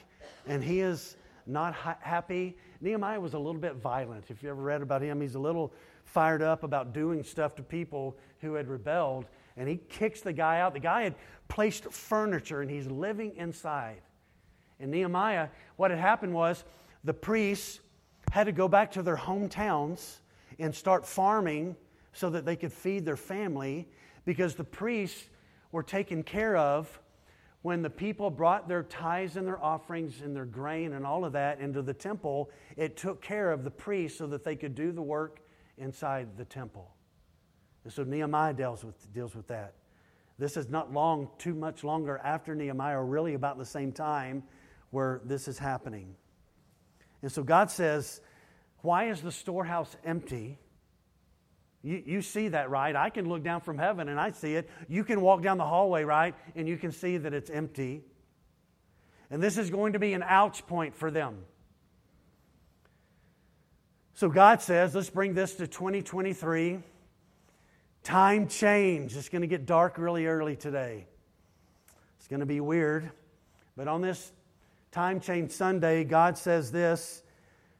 [0.47, 1.17] and he is
[1.47, 2.57] not ha- happy.
[2.81, 4.25] Nehemiah was a little bit violent.
[4.31, 5.73] If you ever read about him, he's a little
[6.05, 9.27] fired up about doing stuff to people who had rebelled.
[9.57, 10.75] And he kicks the guy out.
[10.75, 11.15] The guy had
[11.49, 14.03] placed furniture, and he's living inside.
[14.81, 16.65] And Nehemiah, what had happened was
[17.05, 17.81] the priests
[18.33, 20.19] had to go back to their hometowns
[20.59, 21.77] and start farming
[22.13, 23.89] so that they could feed their family
[24.27, 25.25] because the priests
[25.73, 27.01] were taken care of
[27.63, 31.33] when the people brought their tithes and their offerings and their grain and all of
[31.33, 34.93] that into the temple, it took care of the priests so that they could do
[34.93, 35.41] the work
[35.79, 36.95] inside the temple.
[37.83, 39.75] And so Nehemiah deals with, deals with that.
[40.39, 44.43] This is not long, too much longer after Nehemiah, really about the same time
[44.91, 46.15] where this is happening.
[47.23, 48.21] And so God says,
[48.83, 50.59] Why is the storehouse empty?
[51.87, 52.97] You, you see that, right?
[52.97, 54.69] I can look down from heaven and I see it.
[54.89, 56.35] You can walk down the hallway, right?
[56.57, 58.03] And you can see that it's empty.
[59.31, 61.45] And this is going to be an ouch point for them.
[64.15, 66.81] So God says, let's bring this to 2023.
[68.03, 69.17] Time change.
[69.17, 71.07] It's going to get dark really early today.
[72.19, 73.13] It's going to be weird.
[73.77, 74.33] But on this
[74.91, 77.23] time change Sunday, God says this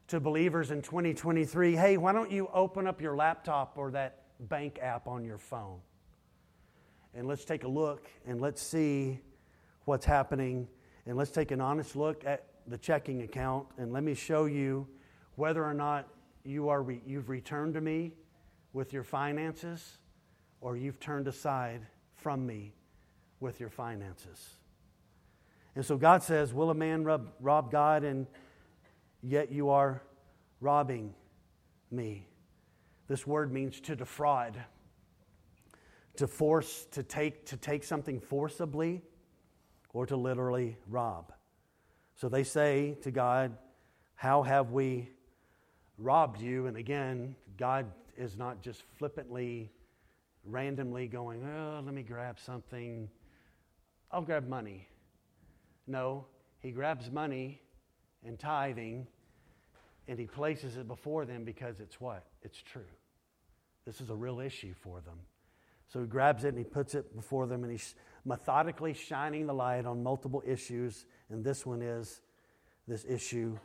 [0.07, 4.79] to believers in 2023 hey, why don't you open up your laptop or that bank
[4.81, 5.79] app on your phone?
[7.13, 9.19] And let's take a look and let's see
[9.85, 10.67] what's happening.
[11.05, 13.67] And let's take an honest look at the checking account.
[13.77, 14.87] And let me show you
[15.35, 16.07] whether or not
[16.43, 18.13] you are re- you've returned to me
[18.73, 19.97] with your finances
[20.61, 21.81] or you've turned aside
[22.15, 22.73] from me
[23.39, 24.55] with your finances.
[25.75, 28.27] And so God says, Will a man rob, rob God and
[29.27, 30.01] yet you are
[30.61, 31.13] robbing
[31.91, 32.27] me.
[33.07, 34.57] This word means to defraud,
[36.15, 39.01] to force, to take, to take something forcibly,
[39.93, 41.33] or to literally rob.
[42.15, 43.57] So they say to God,
[44.15, 45.09] How have we
[45.97, 46.67] robbed you?
[46.67, 49.71] And again, God is not just flippantly,
[50.45, 53.09] randomly going, Oh, let me grab something.
[54.11, 54.87] I'll grab money.
[55.85, 56.25] No,
[56.59, 57.61] he grabs money
[58.25, 59.07] and tithing,
[60.07, 62.25] and he places it before them because it's what?
[62.41, 62.81] It's true.
[63.85, 65.19] This is a real issue for them.
[65.87, 67.95] So he grabs it and he puts it before them, and he's
[68.25, 72.21] methodically shining the light on multiple issues, and this one is
[72.87, 73.57] this issue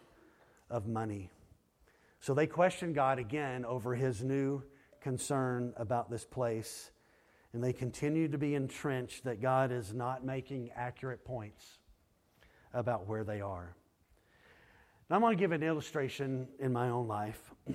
[0.70, 1.30] of money.
[2.20, 4.62] So they question God again over his new
[5.01, 6.93] concern about this place,
[7.53, 11.78] and they continue to be entrenched that God is not making accurate points
[12.72, 13.74] about where they are.
[15.11, 17.53] I'm going to give an illustration in my own life.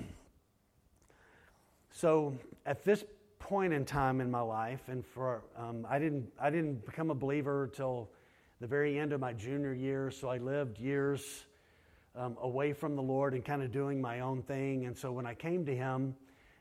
[1.92, 3.04] so, at this
[3.38, 7.14] point in time in my life, and for um, I didn't I didn't become a
[7.14, 8.10] believer until
[8.60, 10.10] the very end of my junior year.
[10.10, 11.44] So I lived years
[12.16, 14.86] um, away from the Lord and kind of doing my own thing.
[14.86, 16.14] And so when I came to Him,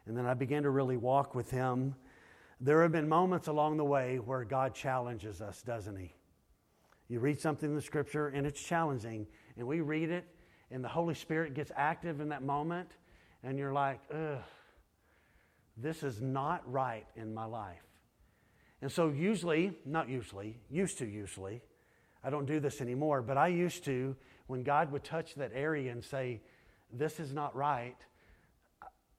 [0.06, 1.96] and then I began to really walk with Him,
[2.62, 6.14] there have been moments along the way where God challenges us, doesn't He?
[7.10, 9.26] You read something in the Scripture and it's challenging,
[9.58, 10.28] and we read it,
[10.72, 12.90] and the Holy Spirit gets active in that moment,
[13.44, 14.40] and you're like, ugh
[15.78, 17.84] this is not right in my life.
[18.82, 21.62] And so, usually, not usually, used to usually,
[22.24, 24.16] I don't do this anymore, but I used to,
[24.48, 26.42] when God would touch that area and say,
[26.92, 27.96] This is not right.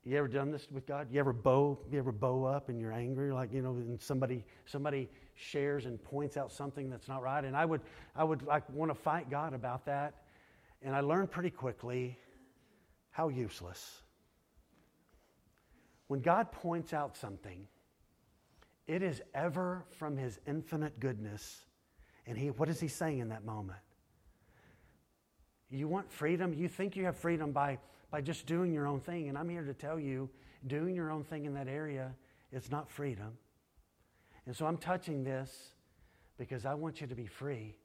[0.05, 1.09] You ever done this with God?
[1.11, 4.45] You ever bow, you ever bow up and you're angry, like, you know, and somebody,
[4.65, 7.45] somebody shares and points out something that's not right.
[7.45, 7.83] And I would,
[8.17, 10.15] I would like want to fight God about that.
[10.83, 12.19] And I learned pretty quickly
[13.11, 14.03] how useless
[16.09, 17.69] when God points out something,
[18.87, 21.65] it is ever from his infinite goodness.
[22.27, 23.79] And he, what is he saying in that moment?
[25.71, 26.55] You want freedom?
[26.55, 27.79] You think you have freedom by,
[28.11, 29.29] by just doing your own thing.
[29.29, 30.31] And I'm here to tell you,
[30.67, 32.15] doing your own thing in that area
[32.51, 33.37] is not freedom.
[34.47, 35.73] And so I'm touching this
[36.39, 37.77] because I want you to be free.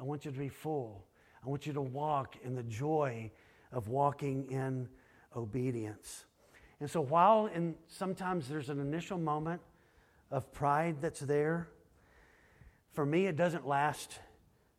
[0.00, 1.04] I want you to be full.
[1.44, 3.30] I want you to walk in the joy
[3.72, 4.88] of walking in
[5.36, 6.24] obedience.
[6.80, 9.60] And so, while in, sometimes there's an initial moment
[10.30, 11.68] of pride that's there,
[12.92, 14.18] for me, it doesn't last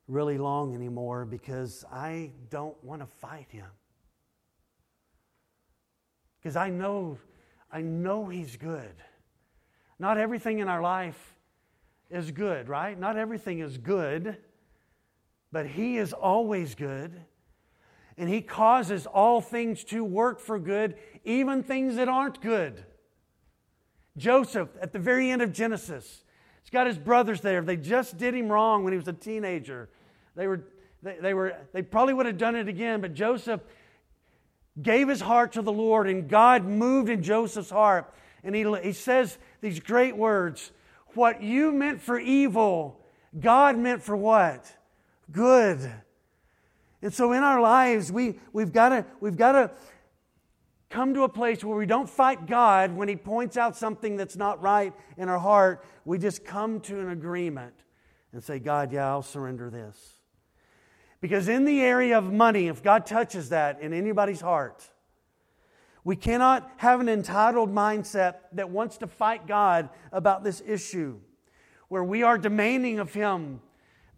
[0.07, 3.67] really long anymore because I don't want to fight him.
[6.39, 7.17] Because I know,
[7.71, 8.95] I know he's good.
[9.99, 11.35] Not everything in our life
[12.09, 12.97] is good, right?
[12.97, 14.37] Not everything is good,
[15.51, 17.19] but he is always good
[18.19, 22.83] and He causes all things to work for good, even things that aren't good.
[24.17, 26.25] Joseph, at the very end of Genesis,
[26.61, 27.61] he's got his brothers there.
[27.61, 29.87] They just did him wrong when he was a teenager.
[30.35, 30.65] They were,
[31.01, 33.61] they, they were, they probably would have done it again, but Joseph
[34.81, 38.13] gave his heart to the Lord, and God moved in Joseph's heart.
[38.43, 40.73] And he, he says these great words
[41.13, 42.99] What you meant for evil,
[43.39, 44.69] God meant for what?
[45.31, 45.91] Good.
[47.01, 49.71] And so in our lives, we, we've got to we've got to
[50.89, 54.35] come to a place where we don't fight God when He points out something that's
[54.35, 55.85] not right in our heart.
[56.03, 57.73] We just come to an agreement
[58.33, 60.19] and say, God, yeah, I'll surrender this.
[61.21, 64.89] Because in the area of money, if God touches that in anybody's heart,
[66.03, 71.19] we cannot have an entitled mindset that wants to fight God about this issue,
[71.87, 73.61] where we are demanding of Him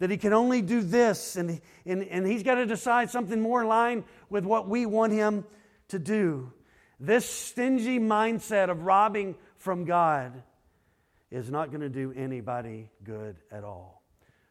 [0.02, 3.62] that he can only do this, and, and, and he's got to decide something more
[3.62, 5.46] in line with what we want him
[5.90, 6.52] to do.
[7.00, 10.42] This stingy mindset of robbing from God
[11.30, 14.02] is not going to do anybody good at all.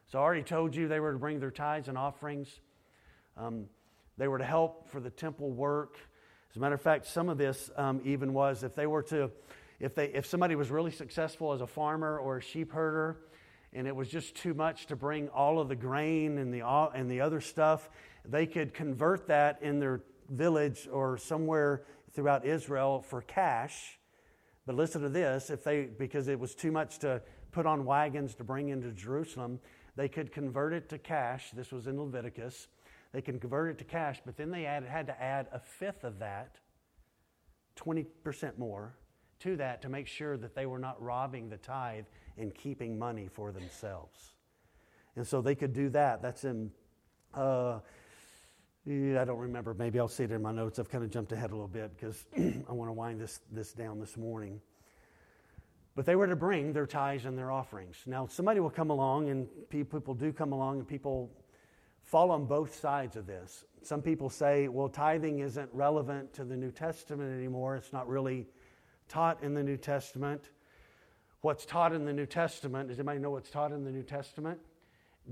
[0.07, 2.47] So I already told you they were to bring their tithes and offerings.
[3.35, 3.65] Um,
[4.17, 5.97] they were to help for the temple work.
[6.51, 9.29] As a matter of fact, some of this um, even was if they were to,
[9.81, 13.17] if they, if somebody was really successful as a farmer or a sheep herder,
[13.73, 17.09] and it was just too much to bring all of the grain and the, and
[17.09, 17.89] the other stuff,
[18.25, 23.99] they could convert that in their village or somewhere throughout Israel for cash.
[24.65, 28.35] But listen to this if they, because it was too much to put on wagons
[28.35, 29.59] to bring into Jerusalem,
[29.95, 31.51] they could convert it to cash.
[31.51, 32.67] This was in Leviticus.
[33.11, 36.19] They can convert it to cash, but then they had to add a fifth of
[36.19, 36.55] that,
[37.77, 38.95] 20% more,
[39.41, 42.05] to that to make sure that they were not robbing the tithe
[42.37, 44.35] and keeping money for themselves.
[45.15, 46.21] And so they could do that.
[46.21, 46.71] That's in,
[47.33, 47.79] uh,
[48.87, 49.73] I don't remember.
[49.73, 50.79] Maybe I'll see it in my notes.
[50.79, 53.73] I've kind of jumped ahead a little bit because I want to wind this, this
[53.73, 54.61] down this morning.
[55.93, 57.97] But they were to bring their tithes and their offerings.
[58.05, 61.29] Now, somebody will come along, and people do come along, and people
[62.01, 63.65] fall on both sides of this.
[63.83, 67.75] Some people say, well, tithing isn't relevant to the New Testament anymore.
[67.75, 68.47] It's not really
[69.11, 70.49] taught in the New Testament.
[71.41, 74.57] What's taught in the New Testament, does anybody know what's taught in the New Testament?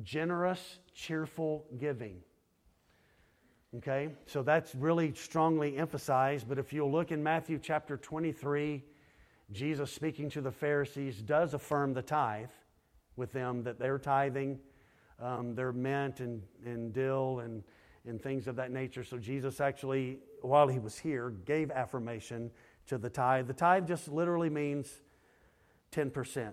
[0.03, 2.17] Generous, cheerful giving.
[3.77, 6.49] Okay, so that's really strongly emphasized.
[6.49, 8.83] But if you'll look in Matthew chapter 23,
[9.51, 12.49] Jesus speaking to the Pharisees does affirm the tithe
[13.15, 14.59] with them that they're tithing
[15.21, 17.63] um, their mint and, and dill and,
[18.05, 19.03] and things of that nature.
[19.03, 22.51] So Jesus actually, while he was here, gave affirmation
[22.89, 23.47] to the tithe.
[23.47, 24.91] The tithe just literally means
[25.91, 26.51] 10%.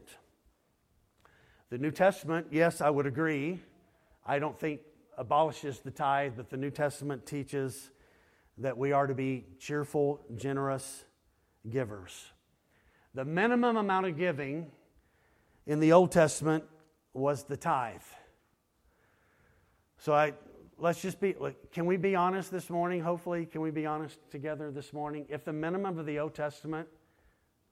[1.71, 3.61] The New Testament, yes, I would agree.
[4.25, 4.81] I don't think
[5.19, 7.91] abolishes the tithe, but the New Testament teaches
[8.59, 11.05] that we are to be cheerful, generous
[11.69, 12.33] givers.
[13.15, 14.71] The minimum amount of giving
[15.67, 16.65] in the Old Testament
[17.15, 18.01] was the tithe.
[19.99, 20.35] So I
[20.79, 21.35] let's just be
[21.73, 23.01] can we be honest this morning?
[23.01, 25.27] Hopefully can we be honest together this morning?
[25.29, 26.89] If the minimum of the old testament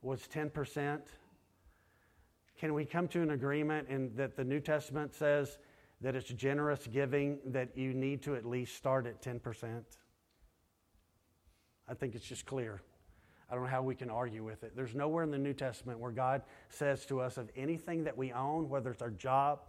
[0.03, 1.01] was 10%
[2.59, 5.59] can we come to an agreement in that the new testament says
[6.01, 9.83] that it's generous giving that you need to at least start at 10%
[11.89, 12.83] i think it's just clear.
[13.51, 14.75] I don't know how we can argue with it.
[14.75, 18.33] There's nowhere in the New Testament where God says to us of anything that we
[18.33, 19.61] own, whether it's our job,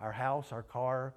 [0.00, 1.14] our house, our car,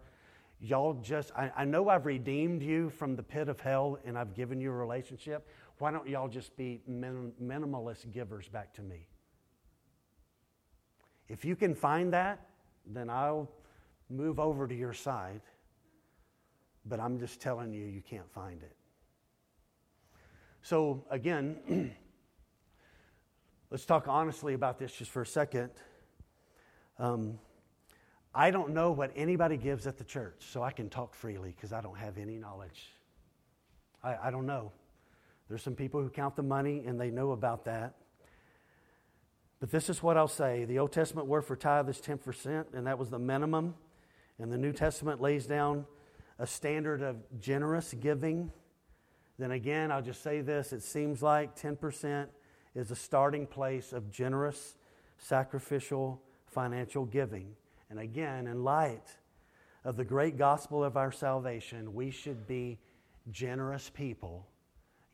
[0.59, 4.33] y'all just, I, I know I've redeemed you from the pit of hell and I've
[4.33, 5.47] given you a relationship.
[5.79, 9.07] Why don't y'all just be minim, minimalist givers back to me?
[11.27, 12.47] If you can find that,
[12.85, 13.49] then I'll
[14.09, 15.41] move over to your side.
[16.85, 18.75] But I'm just telling you, you can't find it.
[20.61, 21.93] So, again,
[23.69, 25.71] Let's talk honestly about this just for a second.
[26.97, 27.37] Um,
[28.37, 31.73] I don't know what anybody gives at the church, so I can talk freely because
[31.73, 32.93] I don't have any knowledge.
[34.03, 34.71] I, I don't know.
[35.49, 37.95] There's some people who count the money and they know about that.
[39.59, 42.85] But this is what I'll say the Old Testament word for tithe is 10%, and
[42.85, 43.73] that was the minimum.
[44.37, 45.87] And the New Testament lays down
[46.37, 48.51] a standard of generous giving.
[49.39, 52.27] Then again, I'll just say this it seems like 10%
[52.75, 54.75] is a starting place of generous,
[55.17, 57.55] sacrificial, financial giving.
[57.89, 59.15] And again, in light
[59.83, 62.79] of the great gospel of our salvation, we should be
[63.31, 64.47] generous people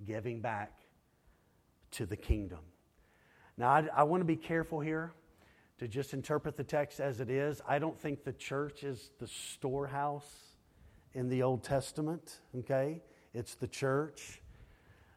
[0.06, 0.72] giving back
[1.92, 2.60] to the kingdom.
[3.58, 5.14] Now, I, I want to be careful here
[5.78, 7.62] to just interpret the text as it is.
[7.68, 10.32] I don't think the church is the storehouse
[11.14, 13.02] in the Old Testament, okay?
[13.34, 14.42] It's the church.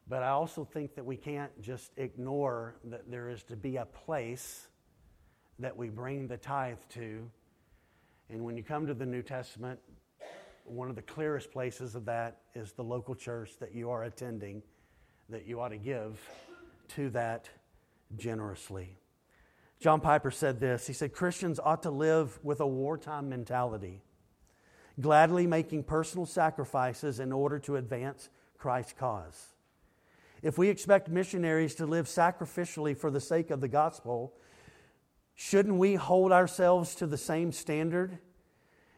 [0.08, 3.86] But I also think that we can't just ignore that there is to be a
[3.86, 4.68] place
[5.58, 7.30] that we bring the tithe to.
[8.30, 9.78] And when you come to the New Testament,
[10.64, 14.62] one of the clearest places of that is the local church that you are attending,
[15.28, 16.20] that you ought to give
[16.88, 17.48] to that
[18.16, 18.96] generously.
[19.78, 24.02] John Piper said this He said, Christians ought to live with a wartime mentality,
[25.00, 29.54] gladly making personal sacrifices in order to advance Christ's cause.
[30.42, 34.34] If we expect missionaries to live sacrificially for the sake of the gospel,
[35.36, 38.18] shouldn't we hold ourselves to the same standard?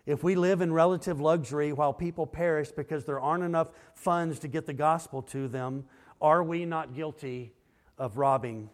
[0.07, 4.49] If we live in relative luxury while people perish because there aren't enough funds to
[4.49, 5.85] get the gospel to them,
[6.23, 7.53] are we not guilty
[7.99, 8.71] of robbing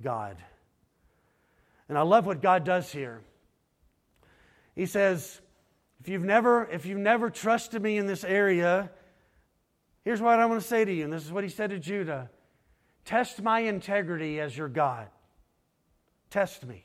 [0.00, 0.38] God?
[1.90, 3.20] And I love what God does here.
[4.74, 5.40] He says,
[6.00, 8.90] if you've never, if you've never trusted me in this area,
[10.04, 11.78] Here's what I want to say to you, and this is what he said to
[11.78, 12.30] Judah
[13.04, 15.08] Test my integrity as your God.
[16.34, 16.82] Test me.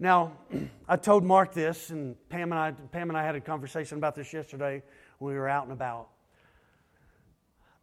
[0.00, 0.32] Now,
[0.88, 4.16] I told Mark this, and Pam and, I, Pam and I had a conversation about
[4.16, 4.82] this yesterday
[5.20, 6.08] when we were out and about.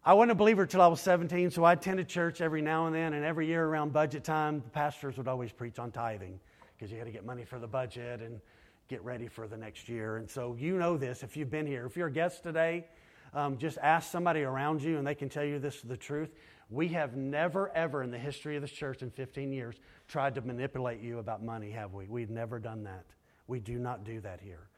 [0.04, 2.93] I wasn't a believer until I was 17, so I attended church every now and
[2.93, 6.38] then, and every year around budget time, the pastors would always preach on tithing
[6.76, 8.41] because you had to get money for the budget and
[8.89, 10.18] get ready for the next year.
[10.18, 11.86] And so you know this if you've been here.
[11.86, 12.88] If you're a guest today,
[13.34, 16.32] um, just ask somebody around you and they can tell you this is the truth.
[16.70, 19.76] We have never, ever in the history of this church in 15 years
[20.07, 22.07] tried to manipulate you about money, have we?
[22.07, 23.05] We've never done that.
[23.47, 24.70] We do not do that here.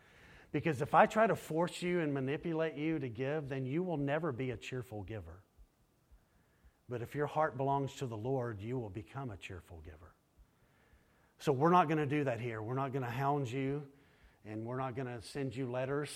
[0.51, 3.97] Because if I try to force you and manipulate you to give, then you will
[3.97, 5.43] never be a cheerful giver.
[6.87, 10.13] But if your heart belongs to the Lord, you will become a cheerful giver.
[11.39, 12.61] So we're not going to do that here.
[12.61, 13.83] We're not going to hound you,
[14.45, 16.09] and we're not going to send you letters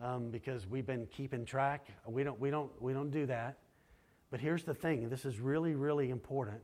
[0.00, 1.86] um, because we've been keeping track.
[2.06, 3.58] We don't, we, don't, we don't do that.
[4.36, 6.60] But here's the thing, this is really, really important.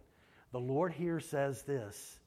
[0.52, 2.18] The Lord here says this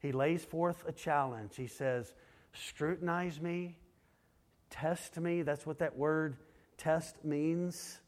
[0.00, 1.54] He lays forth a challenge.
[1.54, 2.12] He says,
[2.52, 3.78] Scrutinize me,
[4.70, 5.42] test me.
[5.42, 6.38] That's what that word
[6.78, 8.00] test means.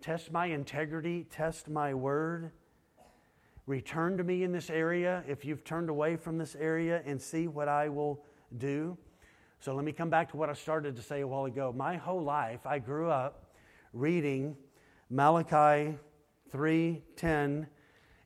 [0.00, 2.52] Test my integrity, test my word.
[3.66, 7.48] Return to me in this area if you've turned away from this area and see
[7.48, 8.22] what I will
[8.56, 8.96] do.
[9.58, 11.74] So let me come back to what I started to say a while ago.
[11.76, 13.50] My whole life, I grew up
[13.92, 14.56] reading
[15.08, 15.98] Malachi
[16.52, 17.66] 3:10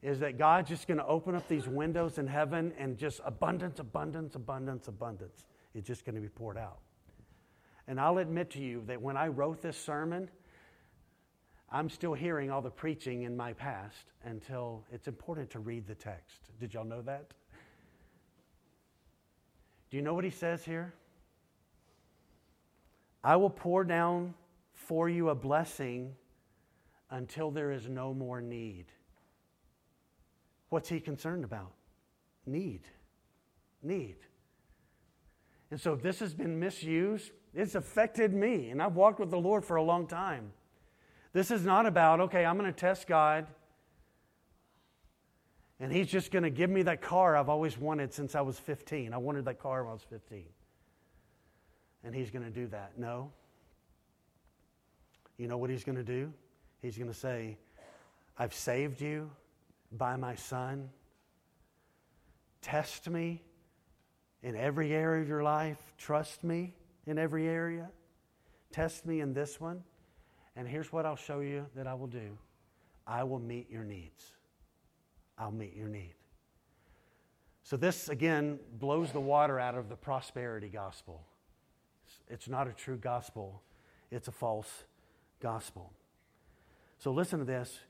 [0.03, 3.81] is that God's just going to open up these windows in heaven and just abundance,
[3.81, 5.47] abundance, abundance, abundance.
[5.75, 6.79] is just going to be poured out.
[7.87, 10.31] And I'll admit to you that when I wrote this sermon,
[11.71, 15.95] I'm still hearing all the preaching in my past until it's important to read the
[15.95, 16.51] text.
[16.59, 17.33] Did y'all know that?
[19.91, 20.95] Do you know what he says here?
[23.23, 24.35] I will pour down
[24.73, 26.17] for you a blessing
[27.11, 28.87] until there is no more need.
[30.69, 31.73] What's he concerned about?
[32.47, 32.83] Need.
[33.83, 34.17] Need.
[35.71, 38.71] And so this has been misused, it's affected me.
[38.71, 40.53] And I've walked with the Lord for a long time.
[41.33, 43.47] This is not about, okay, I'm going to test God.
[45.79, 48.59] And he's just going to give me that car I've always wanted since I was
[48.59, 49.15] 15.
[49.15, 50.45] I wanted that car when I was 15.
[52.05, 52.99] And he's going to do that.
[52.99, 53.33] No.
[55.39, 56.33] You know what he's going to do?
[56.83, 57.59] He's going to say,
[58.39, 59.31] I've saved you
[59.93, 60.91] by my son.
[62.63, 63.43] Test me
[64.43, 65.79] in every area of your life.
[65.99, 66.75] Trust me
[67.07, 67.91] in every area.
[68.73, 69.83] Test me in this one.
[70.57, 72.37] And here's what I'll show you that I will do
[73.07, 74.33] I will meet your needs.
[75.39, 76.15] I'll meet your need.
[77.63, 81.23] So, this again blows the water out of the prosperity gospel.
[82.29, 83.63] It's not a true gospel,
[84.11, 84.85] it's a false
[85.41, 85.93] gospel.
[87.01, 87.81] So, listen to this.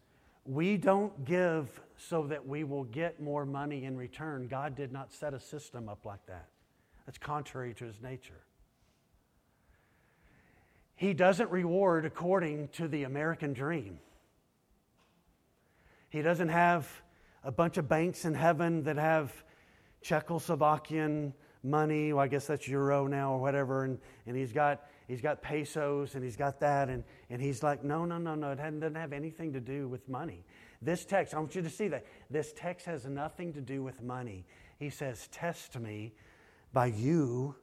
[0.45, 4.47] We don't give so that we will get more money in return.
[4.47, 6.49] God did not set a system up like that.
[7.07, 8.45] That's contrary to his nature.
[10.95, 13.99] He doesn't reward according to the American dream.
[16.09, 16.89] He doesn't have
[17.43, 19.33] a bunch of banks in heaven that have
[20.05, 21.33] Czechoslovakian
[21.65, 22.13] money.
[22.13, 23.85] Well, I guess that's euro now or whatever.
[23.85, 26.89] And, and he's got he's got pesos and he's got that.
[26.89, 28.53] And, and he's like, no, no, no, no.
[28.53, 30.45] It doesn't have anything to do with money.
[30.81, 32.07] This text, I want you to see that.
[32.31, 34.47] This text has nothing to do with money.
[34.79, 36.13] He says, test me
[36.73, 37.57] by you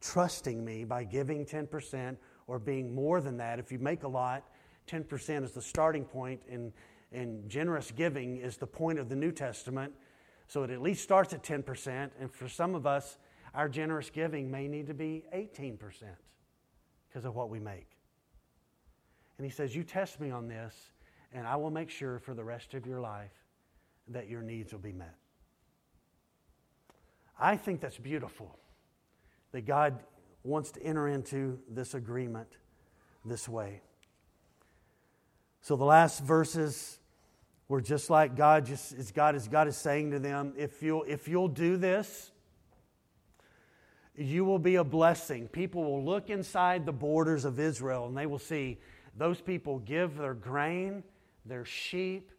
[0.00, 3.58] trusting me by giving 10% or being more than that.
[3.58, 4.44] If you make a lot,
[4.88, 6.72] 10% is the starting point, and,
[7.12, 9.92] and generous giving is the point of the New Testament.
[10.48, 12.10] So it at least starts at 10%.
[12.20, 13.18] And for some of us,
[13.54, 15.78] our generous giving may need to be 18%
[17.12, 17.86] because of what we make.
[19.38, 20.74] And he says, You test me on this,
[21.32, 23.32] and I will make sure for the rest of your life
[24.08, 25.14] that your needs will be met.
[27.38, 28.56] I think that's beautiful
[29.52, 29.98] that God
[30.44, 32.48] wants to enter into this agreement
[33.24, 33.80] this way.
[35.60, 36.98] So the last verses
[37.68, 41.04] were just like God just is God is God is saying to them, if you'll
[41.04, 42.31] if you'll do this,
[44.22, 45.48] you will be a blessing.
[45.48, 48.78] People will look inside the borders of Israel and they will see
[49.16, 51.02] those people give their grain,
[51.44, 52.32] their sheep,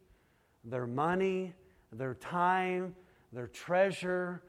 [0.64, 1.52] their money,
[1.92, 2.94] their time,
[3.32, 4.42] their treasure,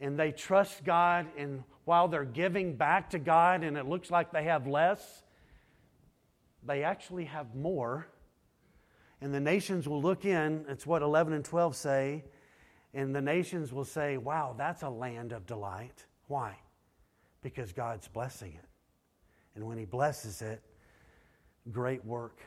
[0.00, 1.26] and they trust God.
[1.36, 5.22] And while they're giving back to God and it looks like they have less,
[6.64, 8.06] they actually have more.
[9.20, 12.24] And the nations will look in, it's what 11 and 12 say,
[12.94, 16.04] and the nations will say, Wow, that's a land of delight.
[16.28, 16.56] Why?
[17.42, 18.68] Because God's blessing it.
[19.54, 20.62] And when He blesses it,
[21.70, 22.38] great work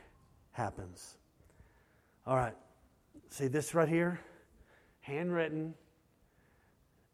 [0.52, 1.16] happens.
[2.26, 2.56] All right.
[3.30, 4.20] See this right here?
[5.00, 5.74] Handwritten.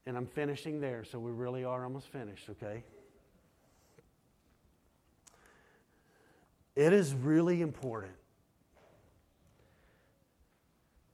[0.06, 2.84] And I'm finishing there, so we really are almost finished, okay?
[6.76, 8.12] It is really important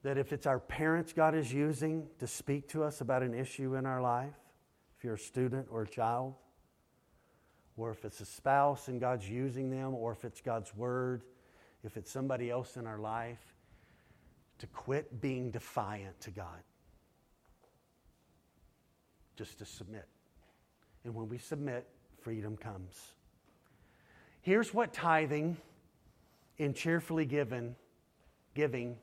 [0.03, 3.75] that if it's our parents God is using to speak to us about an issue
[3.75, 4.35] in our life,
[4.97, 6.35] if you're a student or a child,
[7.77, 11.23] or if it's a spouse and God's using them, or if it's God's word,
[11.83, 13.55] if it's somebody else in our life,
[14.59, 16.63] to quit being defiant to God.
[19.37, 20.07] Just to submit.
[21.05, 21.87] And when we submit,
[22.21, 23.15] freedom comes.
[24.43, 25.57] Here's what tithing
[26.59, 27.75] and cheerfully given,
[28.55, 28.97] giving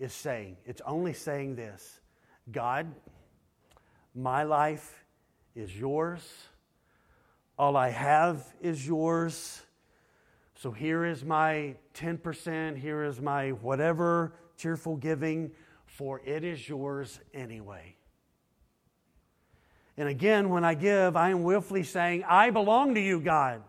[0.00, 2.00] is saying it's only saying this
[2.50, 2.92] God,
[4.14, 5.04] my life
[5.54, 6.28] is yours.
[7.56, 9.62] All I have is yours.
[10.56, 15.52] So here is my 10%, here is my whatever cheerful giving,
[15.86, 17.96] for it is yours anyway.
[19.96, 23.62] And again, when I give, I am willfully saying, I belong to you, God.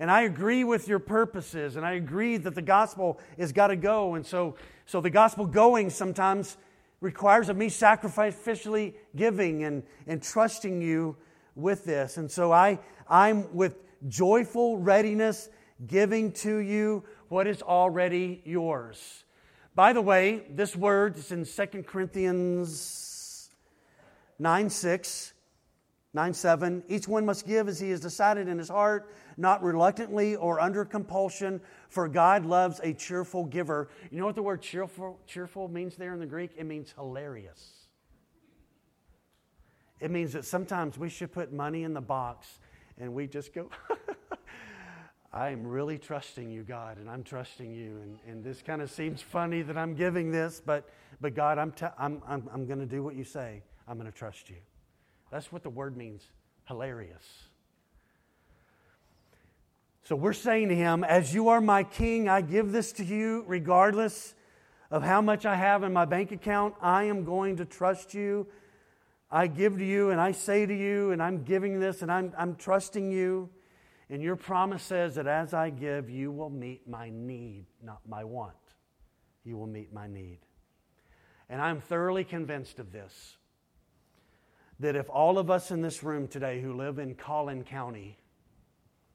[0.00, 3.76] And I agree with your purposes, and I agree that the gospel has got to
[3.76, 4.14] go.
[4.14, 6.56] And so, so the gospel going sometimes
[7.02, 11.16] requires of me sacrificially giving and, and trusting you
[11.54, 12.16] with this.
[12.16, 12.78] And so I,
[13.08, 13.76] I'm with
[14.08, 15.50] joyful readiness
[15.86, 19.24] giving to you what is already yours.
[19.74, 23.50] By the way, this word is in 2 Corinthians
[24.38, 25.32] 9 6,
[26.12, 26.82] 9 7.
[26.88, 30.84] Each one must give as he has decided in his heart, not reluctantly or under
[30.84, 33.88] compulsion, for God loves a cheerful giver.
[34.10, 36.50] You know what the word cheerful, cheerful means there in the Greek?
[36.56, 37.86] It means hilarious.
[40.00, 42.58] It means that sometimes we should put money in the box
[42.98, 43.70] and we just go,
[45.32, 48.00] I'm really trusting you, God, and I'm trusting you.
[48.02, 50.88] And, and this kind of seems funny that I'm giving this, but,
[51.20, 53.62] but God, I'm, te- I'm, I'm, I'm going to do what you say.
[53.86, 54.56] I'm going to trust you.
[55.30, 56.22] That's what the word means
[56.66, 57.24] hilarious.
[60.02, 63.44] So we're saying to him, As you are my king, I give this to you
[63.46, 64.34] regardless
[64.90, 66.74] of how much I have in my bank account.
[66.80, 68.48] I am going to trust you.
[69.30, 72.32] I give to you and I say to you, and I'm giving this and I'm,
[72.36, 73.48] I'm trusting you.
[74.08, 78.24] And your promise says that as I give, you will meet my need, not my
[78.24, 78.56] want.
[79.44, 80.38] You will meet my need.
[81.48, 83.36] And I'm thoroughly convinced of this
[84.80, 88.18] that if all of us in this room today who live in Collin County,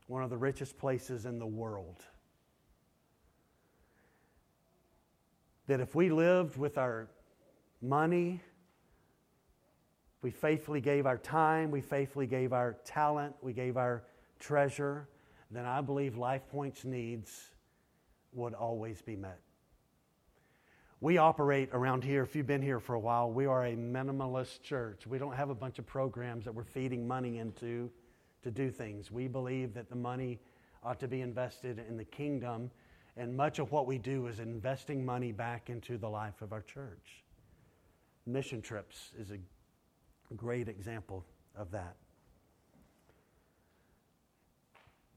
[0.08, 2.04] one of the richest places in the world,
[5.68, 7.08] that if we lived with our
[7.82, 8.42] money,
[10.22, 14.04] we faithfully gave our time, we faithfully gave our talent, we gave our
[14.40, 15.10] treasure,
[15.50, 17.50] then I believe LifePoint's needs
[18.34, 19.40] would always be met.
[21.02, 24.62] We operate around here, if you've been here for a while, we are a minimalist
[24.62, 25.06] church.
[25.06, 27.92] We don't have a bunch of programs that we're feeding money into
[28.44, 29.12] to do things.
[29.12, 30.40] We believe that the money
[30.84, 32.72] ought to be invested in the kingdom,
[33.18, 36.62] and much of what we do is investing money back into the life of our
[36.62, 37.24] church.
[38.26, 39.38] Mission trips is a
[40.36, 41.26] great example
[41.56, 41.96] of that.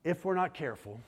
[0.09, 0.99] if we're not careful,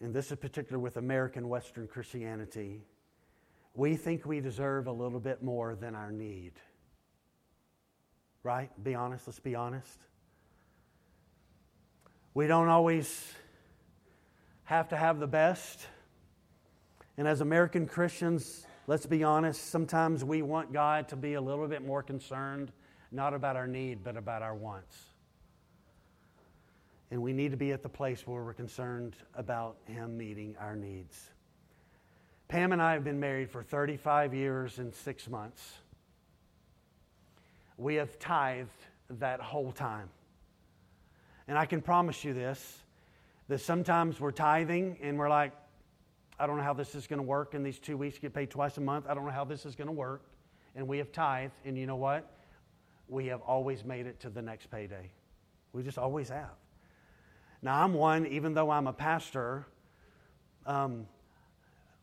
[0.00, 2.82] and this is particular with American Western Christianity,
[3.74, 6.52] we think we deserve a little bit more than our need.
[8.42, 8.70] Right?
[8.82, 9.26] Be honest.
[9.26, 9.98] Let's be honest.
[12.32, 13.32] We don't always
[14.64, 15.86] have to have the best.
[17.18, 21.68] And as American Christians, let's be honest, sometimes we want God to be a little
[21.68, 22.72] bit more concerned,
[23.12, 25.09] not about our need, but about our wants.
[27.10, 30.76] And we need to be at the place where we're concerned about Him meeting our
[30.76, 31.30] needs.
[32.48, 35.78] Pam and I have been married for 35 years and six months.
[37.76, 38.70] We have tithed
[39.18, 40.08] that whole time.
[41.48, 42.78] And I can promise you this
[43.48, 45.52] that sometimes we're tithing and we're like,
[46.38, 48.50] I don't know how this is going to work in these two weeks, get paid
[48.50, 49.06] twice a month.
[49.08, 50.22] I don't know how this is going to work.
[50.76, 52.30] And we have tithed, and you know what?
[53.08, 55.10] We have always made it to the next payday.
[55.72, 56.54] We just always have.
[57.62, 59.66] Now, I'm one, even though I'm a pastor,
[60.64, 61.06] um,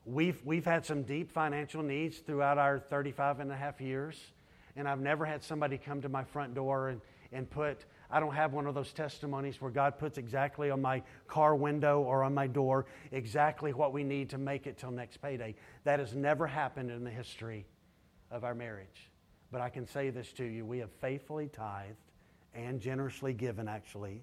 [0.05, 4.19] we've, we've had some deep financial needs throughout our 35 and a half years,
[4.75, 7.01] and I've never had somebody come to my front door and,
[7.31, 11.01] and put, I don't have one of those testimonies where God puts exactly on my
[11.27, 15.17] car window or on my door exactly what we need to make it till next
[15.23, 15.55] payday.
[15.85, 17.65] That has never happened in the history
[18.29, 19.09] of our marriage.
[19.51, 21.95] But I can say this to you we have faithfully tithed
[22.53, 24.21] and generously given, actually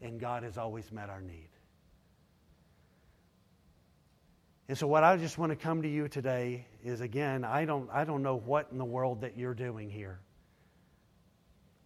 [0.00, 1.48] and God has always met our need.
[4.68, 7.90] And so, what I just want to come to you today is again, I don't,
[7.92, 10.20] I don't know what in the world that you're doing here.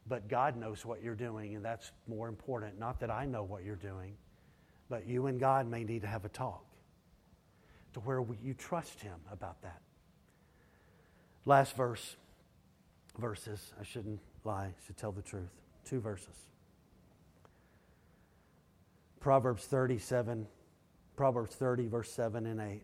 [0.06, 2.78] But God knows what you're doing, and that's more important.
[2.78, 4.16] Not that I know what you're doing,
[4.90, 6.62] but you and God may need to have a talk
[7.94, 9.80] to where you trust Him about that.
[11.46, 12.16] Last verse,
[13.18, 13.72] verses.
[13.80, 15.48] I shouldn't lie, I should tell the truth.
[15.86, 16.36] Two verses.
[19.24, 20.46] Proverbs 37,
[21.16, 22.82] Proverbs 30, verse 7 and 8.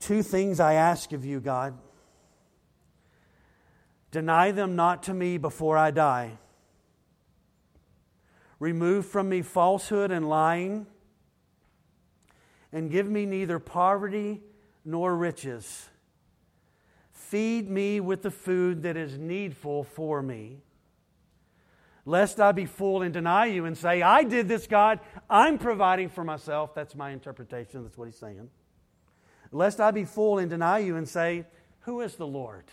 [0.00, 1.76] Two things I ask of you, God.
[4.10, 6.38] Deny them not to me before I die.
[8.58, 10.86] Remove from me falsehood and lying,
[12.72, 14.40] and give me neither poverty
[14.86, 15.90] nor riches.
[17.12, 20.63] Feed me with the food that is needful for me
[22.04, 25.00] lest I be fooled and deny you and say, I did this, God.
[25.28, 26.74] I'm providing for myself.
[26.74, 27.82] That's my interpretation.
[27.82, 28.50] That's what he's saying.
[29.50, 31.46] Lest I be fooled and deny you and say,
[31.80, 32.64] Who is the Lord?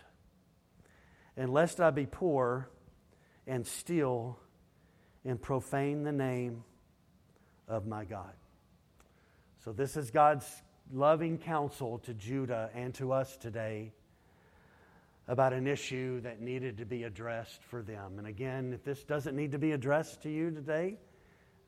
[1.37, 2.69] And lest I be poor
[3.47, 4.39] and steal
[5.23, 6.63] and profane the name
[7.67, 8.33] of my God.
[9.63, 10.45] So, this is God's
[10.91, 13.93] loving counsel to Judah and to us today.
[15.27, 18.17] About an issue that needed to be addressed for them.
[18.17, 20.97] And again, if this doesn't need to be addressed to you today,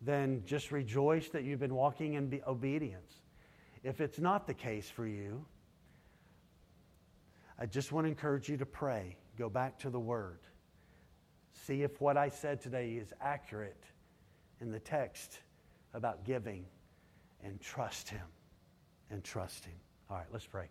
[0.02, 3.14] then just rejoice that you've been walking in obedience.
[3.84, 5.46] If it's not the case for you,
[7.60, 9.18] I just want to encourage you to pray.
[9.38, 10.40] Go back to the Word.
[11.66, 13.84] See if what I said today is accurate
[14.60, 15.40] in the text
[15.94, 16.66] about giving
[17.44, 18.26] and trust Him.
[19.10, 19.76] And trust Him.
[20.10, 20.70] All right, let's pray.